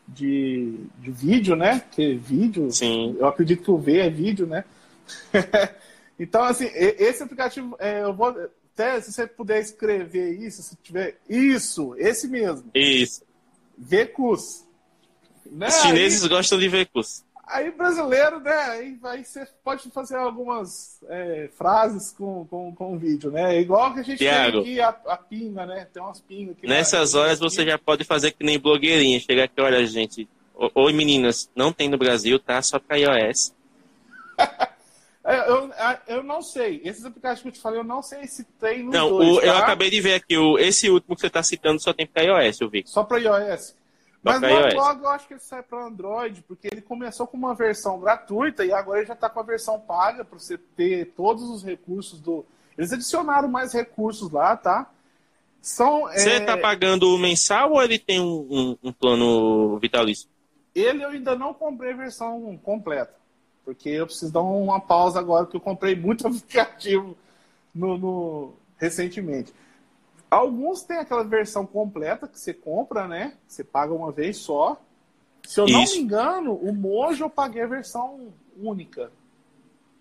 [0.07, 1.83] de, de vídeo, né?
[1.91, 2.71] Que vídeo.
[2.71, 3.17] Sim.
[3.19, 4.63] Eu acredito que o V é vídeo, né?
[6.19, 8.33] Então, assim, esse aplicativo, é, eu vou.
[8.73, 11.17] Até se você puder escrever isso, se tiver.
[11.29, 12.69] Isso, esse mesmo.
[12.73, 13.23] Isso.
[13.77, 14.65] VCUS.
[15.45, 15.67] Né?
[15.67, 17.23] Os chineses aí, gostam de VCUS.
[17.47, 18.53] Aí brasileiro, né?
[18.53, 23.59] Aí, aí você pode fazer algumas é, frases com, com, com o vídeo, né?
[23.59, 25.87] Igual que a gente Thiago, tem aqui a, a pinga, né?
[25.93, 26.67] Tem umas pingas aqui.
[26.67, 29.19] Nessas lá, horas você já pode fazer que nem blogueirinha.
[29.19, 30.27] Chega aqui, olha, gente.
[30.53, 32.61] Oi, meninas, não tem no Brasil, tá?
[32.61, 33.53] Só para iOS.
[35.25, 35.71] É, eu,
[36.07, 36.81] eu não sei.
[36.83, 39.41] Esses aplicativos que eu te falei, eu não sei se tem nos não, dois, o,
[39.41, 39.47] tá?
[39.47, 42.23] eu acabei de ver aqui, o, esse último que você está citando só tem para
[42.23, 42.83] iOS, eu vi.
[42.85, 43.75] Só para iOS.
[44.21, 47.53] Mas logo, logo eu acho que ele sai para Android, porque ele começou com uma
[47.53, 51.43] versão gratuita e agora ele já está com a versão paga para você ter todos
[51.43, 52.45] os recursos do.
[52.77, 54.89] Eles adicionaram mais recursos lá, tá?
[55.61, 60.27] São, Você é, está pagando mensal ou ele tem um, um- um plano vitalício?
[60.73, 63.15] Ele eu ainda não comprei a versão completa.
[63.65, 67.17] Porque eu preciso dar uma pausa agora, porque eu comprei muito aplicativo
[67.73, 69.51] no, no- recentemente.
[70.29, 73.33] Alguns têm aquela versão completa que você compra, né?
[73.47, 74.79] Você paga uma vez só.
[75.43, 75.95] Se eu não Isso.
[75.95, 79.11] me engano, o Mojo eu paguei a versão única.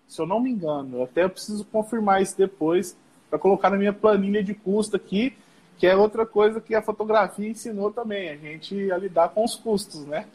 [0.07, 0.97] Se eu não me engano.
[0.97, 2.95] Eu até preciso confirmar isso depois
[3.29, 5.35] para colocar na minha planilha de custo aqui,
[5.77, 9.55] que é outra coisa que a fotografia ensinou também, a gente a lidar com os
[9.55, 10.27] custos, né?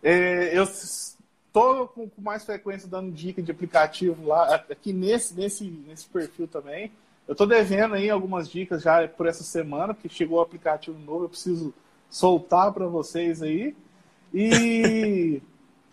[0.02, 6.06] É, eu estou com, mais frequência dando dica de aplicativo lá, aqui nesse, nesse, nesse
[6.08, 6.92] perfil também.
[7.28, 11.26] Eu estou devendo aí algumas dicas já por essa semana, porque chegou o aplicativo novo,
[11.26, 11.74] eu preciso
[12.10, 13.76] soltar para vocês aí.
[14.34, 15.42] E,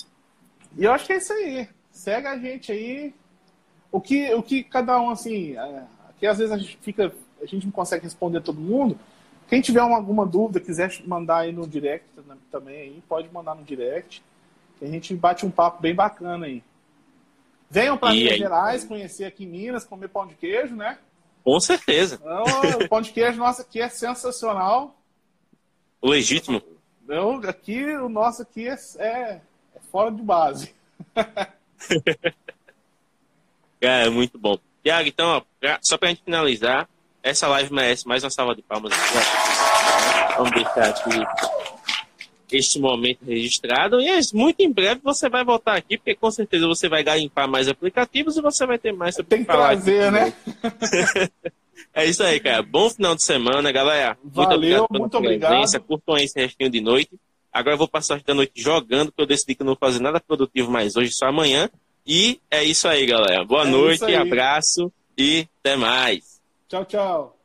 [0.77, 1.69] e eu acho que é isso aí.
[1.97, 3.15] Segue a gente aí.
[3.91, 5.85] O que, o que cada um, assim, é,
[6.19, 8.99] que às vezes a gente fica, a gente não consegue responder todo mundo.
[9.49, 12.07] Quem tiver uma, alguma dúvida, quiser mandar aí no direct
[12.51, 14.23] também, aí, pode mandar no direct.
[14.79, 16.63] Que a gente bate um papo bem bacana aí.
[17.71, 18.37] Venham para Minas?
[18.37, 20.99] Gerais, conhecer aqui Minas, comer pão de queijo, né?
[21.43, 22.21] Com certeza.
[22.21, 22.45] Então,
[22.85, 24.95] o pão de queijo nosso aqui é sensacional.
[26.03, 26.61] Legítimo.
[27.09, 29.41] Eu, aqui, o nosso aqui é, é,
[29.75, 30.75] é fora de base.
[33.81, 34.59] É, muito bom.
[34.83, 36.89] Tiago, então, ó, pra, só pra gente finalizar,
[37.23, 38.93] essa live merece mais uma salva de palmas.
[40.37, 41.11] Vamos deixar aqui
[42.51, 44.01] este momento registrado.
[44.01, 47.03] E é isso, muito em breve você vai voltar aqui, porque com certeza você vai
[47.03, 50.11] garimpar mais aplicativos e você vai ter mais sobre Tem que trazer, aqui.
[50.13, 50.33] né?
[51.93, 52.63] É isso aí, cara.
[52.63, 54.17] Bom final de semana, galera.
[54.23, 55.47] Muito Valeu, obrigado pela muito presença.
[55.47, 55.81] obrigado.
[55.87, 57.11] Curtam aí esse restinho de noite.
[57.57, 60.21] Agora eu vou passar da noite jogando, porque eu decidi que não vou fazer nada
[60.21, 61.71] produtivo mais hoje, só amanhã.
[62.07, 63.47] E é isso aí, galera.
[63.47, 66.39] Boa É noite, abraço e até mais.
[66.69, 67.36] Tchau, tchau.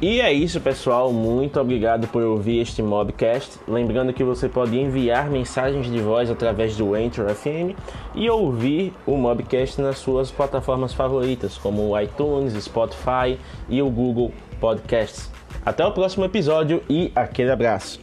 [0.00, 1.10] E é isso, pessoal.
[1.10, 3.58] Muito obrigado por ouvir este Mobcast.
[3.66, 7.74] Lembrando que você pode enviar mensagens de voz através do Anchor FM
[8.14, 13.38] e ouvir o Mobcast nas suas plataformas favoritas, como o iTunes, Spotify
[13.70, 15.30] e o Google Podcasts.
[15.64, 17.98] Até o próximo episódio e aquele abraço.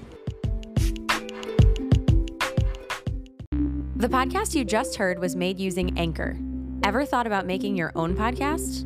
[3.96, 6.36] The podcast you just heard was made using Anchor.
[6.84, 8.86] Ever thought about making your own podcast?